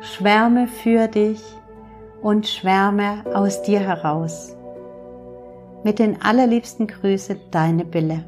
schwärme 0.00 0.66
für 0.66 1.06
dich 1.06 1.40
und 2.20 2.48
schwärme 2.48 3.22
aus 3.32 3.62
dir 3.62 3.78
heraus. 3.78 4.55
Mit 5.86 6.00
den 6.00 6.20
allerliebsten 6.20 6.88
Grüße, 6.88 7.36
deine 7.52 7.84
Bille. 7.84 8.24